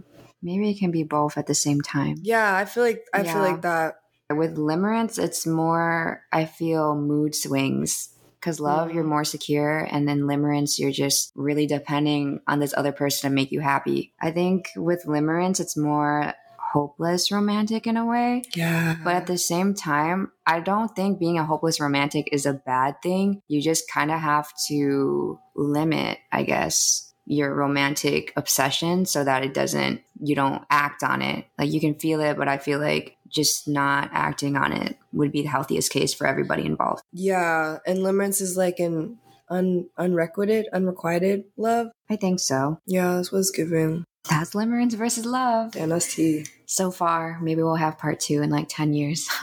Maybe 0.45 0.71
it 0.71 0.79
can 0.79 0.91
be 0.93 1.03
both 1.03 1.37
at 1.39 1.47
the 1.49 1.55
same 1.55 1.81
time. 1.81 2.17
yeah. 2.23 2.55
I 2.55 2.65
feel 2.67 2.85
like 2.85 3.05
I 3.13 3.25
feel 3.25 3.41
like 3.43 3.63
that. 3.63 3.97
With 4.31 4.57
limerence, 4.57 5.19
it's 5.23 5.47
more, 5.47 6.23
I 6.33 6.45
feel, 6.45 6.95
mood 6.95 7.35
swings. 7.35 8.11
Because 8.41 8.61
love, 8.61 8.91
Mm. 8.91 8.95
you're 8.95 9.05
more 9.05 9.25
secure, 9.25 9.79
and 9.91 10.07
then 10.07 10.23
limerence, 10.23 10.79
you're 10.79 10.91
just 10.93 11.33
really 11.35 11.67
depending 11.67 12.41
on 12.47 12.59
this 12.61 12.75
other 12.77 12.93
person 12.93 13.31
to 13.31 13.35
make 13.35 13.51
you 13.53 13.61
happy. 13.61 14.13
I 14.21 14.31
think 14.33 14.69
with 14.77 15.05
limerence, 15.07 15.61
it's 15.61 15.77
more 15.79 16.35
hopeless 16.59 17.31
romantic 17.33 17.87
in 17.87 17.97
a 17.97 18.05
way. 18.05 18.43
Yeah, 18.55 18.97
But 19.05 19.15
at 19.17 19.27
the 19.29 19.39
same 19.39 19.73
time, 19.75 20.33
I 20.47 20.61
don't 20.61 20.95
think 20.95 21.19
being 21.19 21.39
a 21.39 21.45
hopeless 21.45 21.81
romantic 21.81 22.29
is 22.33 22.45
a 22.47 22.53
bad 22.53 23.01
thing. 23.03 23.41
You 23.49 23.63
just 23.63 23.91
kind 23.91 24.11
of 24.11 24.21
have 24.21 24.49
to 24.69 25.39
limit, 25.55 26.19
I 26.33 26.43
guess, 26.43 27.13
your 27.27 27.55
romantic 27.55 28.33
obsession 28.37 29.07
so 29.07 29.25
that 29.25 29.43
it 29.45 29.55
doesn't, 29.55 30.03
you 30.27 30.35
don't 30.35 30.65
act 30.71 31.03
on 31.03 31.23
it. 31.23 31.47
Like 31.59 31.71
you 31.73 31.81
can 31.81 31.95
feel 31.95 32.21
it, 32.21 32.37
but 32.37 32.49
I 32.49 32.59
feel 32.59 32.79
like 32.79 33.17
just 33.29 33.67
not 33.67 34.11
acting 34.13 34.57
on 34.57 34.73
it 34.73 34.97
would 35.13 35.33
be 35.33 35.43
the 35.43 35.49
healthiest 35.49 35.91
case 35.91 36.15
for 36.15 36.27
everybody 36.27 36.65
involved. 36.65 37.03
yeah. 37.13 37.79
And 37.87 37.99
limerence 37.99 38.41
is 38.41 38.57
like 38.57 38.79
an 38.79 39.19
un 39.49 39.89
unrequited, 39.99 40.67
unrequited 40.73 41.45
love. 41.57 41.89
I 42.09 42.17
think 42.17 42.41
so. 42.41 42.79
Yeah, 42.87 43.17
that's 43.17 43.33
what 43.33 43.39
it's 43.39 43.51
giving. 43.51 44.05
That's 44.29 44.55
limerence 44.55 44.95
versus 44.95 45.27
love. 45.27 45.73
Tea. 45.73 46.47
So 46.67 46.91
far, 46.91 47.39
maybe 47.43 47.63
we'll 47.63 47.75
have 47.75 47.99
part 47.99 48.21
two 48.21 48.41
in 48.43 48.51
like 48.51 48.67
10 48.69 48.95
years. 48.95 49.29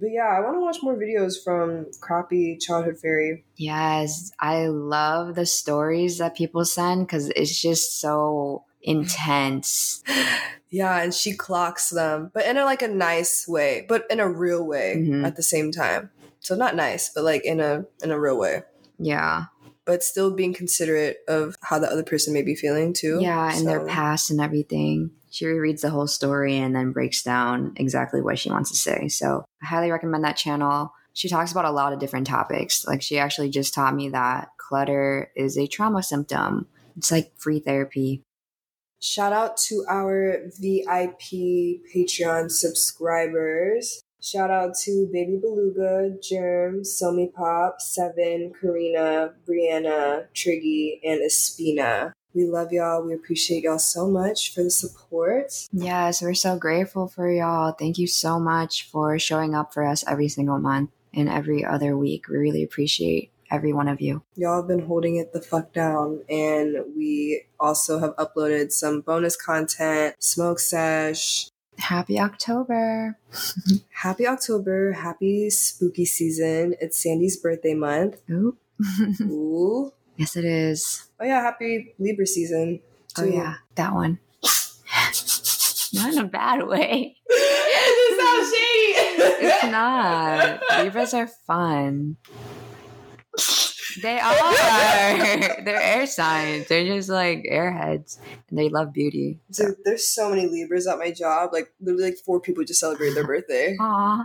But 0.00 0.12
yeah, 0.12 0.28
I 0.34 0.40
want 0.40 0.56
to 0.56 0.60
watch 0.60 0.78
more 0.82 0.96
videos 0.96 1.34
from 1.44 1.86
Crappy 2.00 2.56
Childhood 2.56 2.98
Fairy. 2.98 3.44
Yes, 3.56 4.32
I 4.40 4.68
love 4.68 5.34
the 5.34 5.44
stories 5.44 6.16
that 6.18 6.34
people 6.34 6.64
send 6.64 7.06
because 7.06 7.28
it's 7.36 7.60
just 7.60 8.00
so 8.00 8.64
intense. 8.82 10.02
Yeah, 10.70 11.02
and 11.02 11.12
she 11.12 11.32
clocks 11.34 11.90
them, 11.90 12.30
but 12.32 12.46
in 12.46 12.56
a 12.56 12.64
like 12.64 12.82
a 12.82 12.88
nice 12.88 13.46
way, 13.48 13.84
but 13.88 14.04
in 14.10 14.20
a 14.20 14.28
real 14.28 14.64
way 14.64 14.96
Mhm. 14.98 15.26
at 15.26 15.36
the 15.36 15.42
same 15.42 15.72
time. 15.72 16.10
So 16.40 16.54
not 16.54 16.76
nice, 16.76 17.10
but 17.12 17.24
like 17.24 17.44
in 17.44 17.60
a 17.60 17.84
in 18.02 18.10
a 18.10 18.18
real 18.20 18.38
way. 18.38 18.62
Yeah. 18.98 19.46
But 19.84 20.04
still 20.04 20.30
being 20.30 20.54
considerate 20.54 21.18
of 21.26 21.56
how 21.62 21.78
the 21.78 21.90
other 21.90 22.04
person 22.04 22.32
may 22.32 22.42
be 22.42 22.54
feeling 22.54 22.92
too. 22.92 23.18
Yeah, 23.20 23.52
and 23.52 23.66
their 23.66 23.84
past 23.86 24.30
and 24.30 24.40
everything. 24.40 25.10
She 25.30 25.44
rereads 25.44 25.80
the 25.80 25.90
whole 25.90 26.06
story 26.06 26.56
and 26.56 26.74
then 26.74 26.92
breaks 26.92 27.22
down 27.22 27.72
exactly 27.76 28.20
what 28.20 28.38
she 28.38 28.50
wants 28.50 28.70
to 28.70 28.76
say. 28.76 29.08
So 29.08 29.44
I 29.62 29.66
highly 29.66 29.90
recommend 29.90 30.24
that 30.24 30.36
channel. 30.36 30.92
She 31.12 31.28
talks 31.28 31.50
about 31.52 31.64
a 31.64 31.70
lot 31.72 31.92
of 31.92 31.98
different 31.98 32.26
topics. 32.26 32.86
Like 32.86 33.02
she 33.02 33.18
actually 33.18 33.48
just 33.50 33.74
taught 33.74 33.94
me 33.94 34.08
that 34.10 34.48
clutter 34.58 35.30
is 35.36 35.56
a 35.58 35.66
trauma 35.66 36.02
symptom. 36.02 36.66
It's 36.96 37.10
like 37.10 37.32
free 37.36 37.60
therapy. 37.60 38.22
Shout 39.02 39.32
out 39.32 39.56
to 39.68 39.84
our 39.88 40.42
VIP 40.60 41.80
Patreon 41.94 42.50
subscribers. 42.50 44.02
Shout 44.20 44.50
out 44.50 44.74
to 44.84 45.08
Baby 45.10 45.38
Beluga, 45.40 46.14
Germ, 46.22 46.82
Somi 46.82 47.32
Pop, 47.32 47.80
Seven, 47.80 48.52
Karina, 48.60 49.32
Brianna, 49.48 50.26
Triggy, 50.34 51.00
and 51.02 51.22
Espina. 51.22 52.12
We 52.34 52.44
love 52.44 52.72
y'all. 52.72 53.02
We 53.02 53.14
appreciate 53.14 53.64
y'all 53.64 53.78
so 53.78 54.06
much 54.06 54.54
for 54.54 54.62
the 54.62 54.70
support. 54.70 55.66
Yes, 55.72 56.20
we're 56.20 56.34
so 56.34 56.58
grateful 56.58 57.08
for 57.08 57.30
y'all. 57.32 57.72
Thank 57.72 57.96
you 57.96 58.06
so 58.06 58.38
much 58.38 58.90
for 58.90 59.18
showing 59.18 59.54
up 59.54 59.72
for 59.72 59.82
us 59.82 60.04
every 60.06 60.28
single 60.28 60.58
month 60.58 60.90
and 61.14 61.30
every 61.30 61.64
other 61.64 61.96
week. 61.96 62.28
We 62.28 62.36
really 62.36 62.62
appreciate 62.62 63.32
every 63.50 63.72
one 63.72 63.88
of 63.88 64.00
you. 64.00 64.22
Y'all 64.36 64.56
have 64.56 64.68
been 64.68 64.86
holding 64.86 65.16
it 65.16 65.32
the 65.32 65.40
fuck 65.40 65.72
down. 65.72 66.22
And 66.28 66.76
we 66.96 67.44
also 67.58 67.98
have 67.98 68.16
uploaded 68.16 68.72
some 68.72 69.00
bonus 69.00 69.36
content, 69.36 70.16
smoke 70.18 70.60
sesh. 70.60 71.48
Happy 71.78 72.20
October. 72.20 73.18
happy 73.90 74.26
October. 74.26 74.92
Happy 74.92 75.50
spooky 75.50 76.04
season. 76.04 76.74
It's 76.80 77.02
Sandy's 77.02 77.36
birthday 77.36 77.74
month. 77.74 78.20
Ooh. 78.30 78.56
Ooh. 79.22 79.92
Yes, 80.16 80.36
it 80.36 80.44
is. 80.44 81.08
Oh, 81.18 81.24
yeah. 81.24 81.40
Happy 81.40 81.94
Libra 81.98 82.26
season. 82.26 82.80
Oh, 83.18 83.24
too. 83.24 83.30
Oh, 83.30 83.34
yeah. 83.34 83.54
That 83.76 83.94
one. 83.94 84.18
not 85.94 86.12
in 86.12 86.18
a 86.18 86.24
bad 86.24 86.66
way. 86.66 87.16
it's 87.26 88.18
not 88.18 88.44
shady. 88.46 89.46
it's 89.46 89.64
not. 89.64 90.84
Libras 90.84 91.14
are 91.14 91.26
fun. 91.26 92.16
They 94.02 94.18
are. 94.18 95.64
They're 95.64 95.80
air 95.80 96.06
signs. 96.06 96.68
They're 96.68 96.86
just 96.86 97.08
like 97.08 97.46
airheads, 97.50 98.18
and 98.48 98.58
they 98.58 98.68
love 98.68 98.92
beauty. 98.92 99.40
So. 99.50 99.66
Dude, 99.66 99.76
there's 99.84 100.08
so 100.08 100.30
many 100.30 100.46
Libras 100.46 100.86
at 100.86 100.98
my 100.98 101.10
job. 101.10 101.50
Like 101.52 101.72
literally, 101.80 102.10
like 102.10 102.18
four 102.18 102.40
people 102.40 102.64
just 102.64 102.80
celebrate 102.80 103.14
their 103.14 103.26
birthday. 103.26 103.76
Aw, 103.80 104.24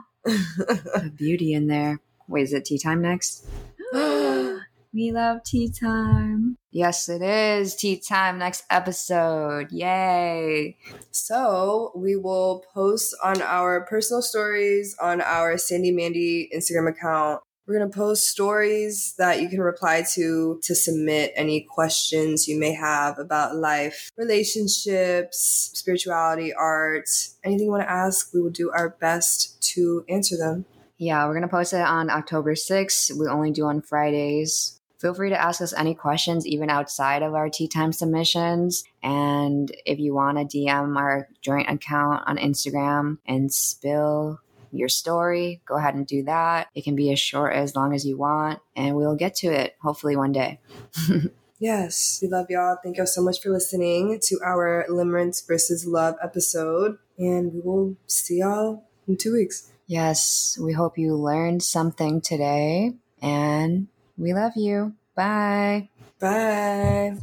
beauty 1.15 1.53
in 1.53 1.67
there. 1.67 1.99
Wait, 2.27 2.43
is 2.43 2.53
it 2.53 2.65
tea 2.65 2.79
time 2.79 3.01
next? 3.01 3.45
we 3.93 5.11
love 5.11 5.43
tea 5.43 5.69
time. 5.69 6.57
Yes, 6.71 7.07
it 7.07 7.21
is 7.21 7.75
tea 7.75 7.97
time 7.97 8.39
next 8.39 8.63
episode. 8.69 9.71
Yay. 9.71 10.77
So 11.11 11.91
we 11.95 12.15
will 12.15 12.65
post 12.73 13.15
on 13.23 13.41
our 13.41 13.85
personal 13.85 14.21
stories 14.21 14.95
on 15.01 15.21
our 15.21 15.57
Sandy 15.57 15.91
Mandy 15.91 16.49
Instagram 16.55 16.89
account 16.89 17.41
we're 17.67 17.80
going 17.80 17.89
to 17.89 17.97
post 17.97 18.28
stories 18.28 19.15
that 19.17 19.41
you 19.41 19.49
can 19.49 19.60
reply 19.60 20.04
to 20.13 20.60
to 20.63 20.75
submit 20.75 21.34
any 21.36 21.62
questions 21.62 22.47
you 22.47 22.60
may 22.60 22.73
have 22.73 23.17
about 23.17 23.56
life, 23.56 24.12
relationships, 24.17 25.71
spirituality, 25.73 26.54
art, 26.54 27.10
anything 27.43 27.65
you 27.65 27.71
want 27.71 27.84
to 27.84 27.91
ask. 27.91 28.34
We 28.34 28.41
will 28.41 28.51
do 28.51 28.71
our 28.71 28.89
best 28.89 29.62
to 29.73 30.06
answer 30.08 30.38
them. 30.38 30.65
Yeah, 30.97 31.25
we're 31.25 31.34
going 31.34 31.41
to 31.41 31.47
post 31.47 31.73
it 31.73 31.82
on 31.82 32.10
October 32.10 32.54
6th. 32.54 33.17
We 33.17 33.28
only 33.28 33.51
do 33.51 33.65
on 33.65 33.82
Fridays. 33.82 34.80
Feel 34.99 35.13
free 35.13 35.30
to 35.30 35.41
ask 35.41 35.62
us 35.62 35.73
any 35.73 35.93
questions, 35.93 36.47
even 36.47 36.69
outside 36.69 37.21
of 37.21 37.34
our 37.34 37.49
tea 37.49 37.67
time 37.67 37.91
submissions. 37.91 38.84
And 39.04 39.75
if 39.86 39.99
you 39.99 40.13
want 40.13 40.38
to 40.38 40.58
DM 40.58 40.97
our 40.97 41.28
joint 41.41 41.69
account 41.69 42.23
on 42.25 42.38
Instagram 42.38 43.17
and 43.28 43.51
spill 43.51 44.39
your 44.77 44.89
story, 44.89 45.61
go 45.65 45.77
ahead 45.77 45.95
and 45.95 46.05
do 46.05 46.23
that. 46.23 46.67
It 46.75 46.83
can 46.83 46.95
be 46.95 47.11
as 47.11 47.19
short 47.19 47.53
as 47.53 47.75
long 47.75 47.93
as 47.93 48.05
you 48.05 48.17
want, 48.17 48.59
and 48.75 48.95
we'll 48.95 49.15
get 49.15 49.35
to 49.38 49.47
it 49.47 49.75
hopefully 49.81 50.15
one 50.15 50.31
day. 50.31 50.59
yes, 51.59 52.19
we 52.21 52.27
love 52.27 52.47
y'all. 52.49 52.77
Thank 52.83 52.97
y'all 52.97 53.05
so 53.05 53.21
much 53.21 53.41
for 53.41 53.49
listening 53.49 54.19
to 54.23 54.39
our 54.45 54.85
Limerence 54.89 55.45
versus 55.47 55.85
Love 55.85 56.15
episode, 56.23 56.97
and 57.17 57.53
we 57.53 57.59
will 57.61 57.95
see 58.07 58.39
y'all 58.39 58.83
in 59.07 59.17
two 59.17 59.33
weeks. 59.33 59.71
Yes, 59.88 60.57
we 60.61 60.73
hope 60.73 60.97
you 60.97 61.15
learned 61.15 61.61
something 61.61 62.21
today, 62.21 62.93
and 63.21 63.88
we 64.17 64.33
love 64.33 64.53
you. 64.55 64.93
Bye. 65.15 65.89
Bye. 66.19 67.15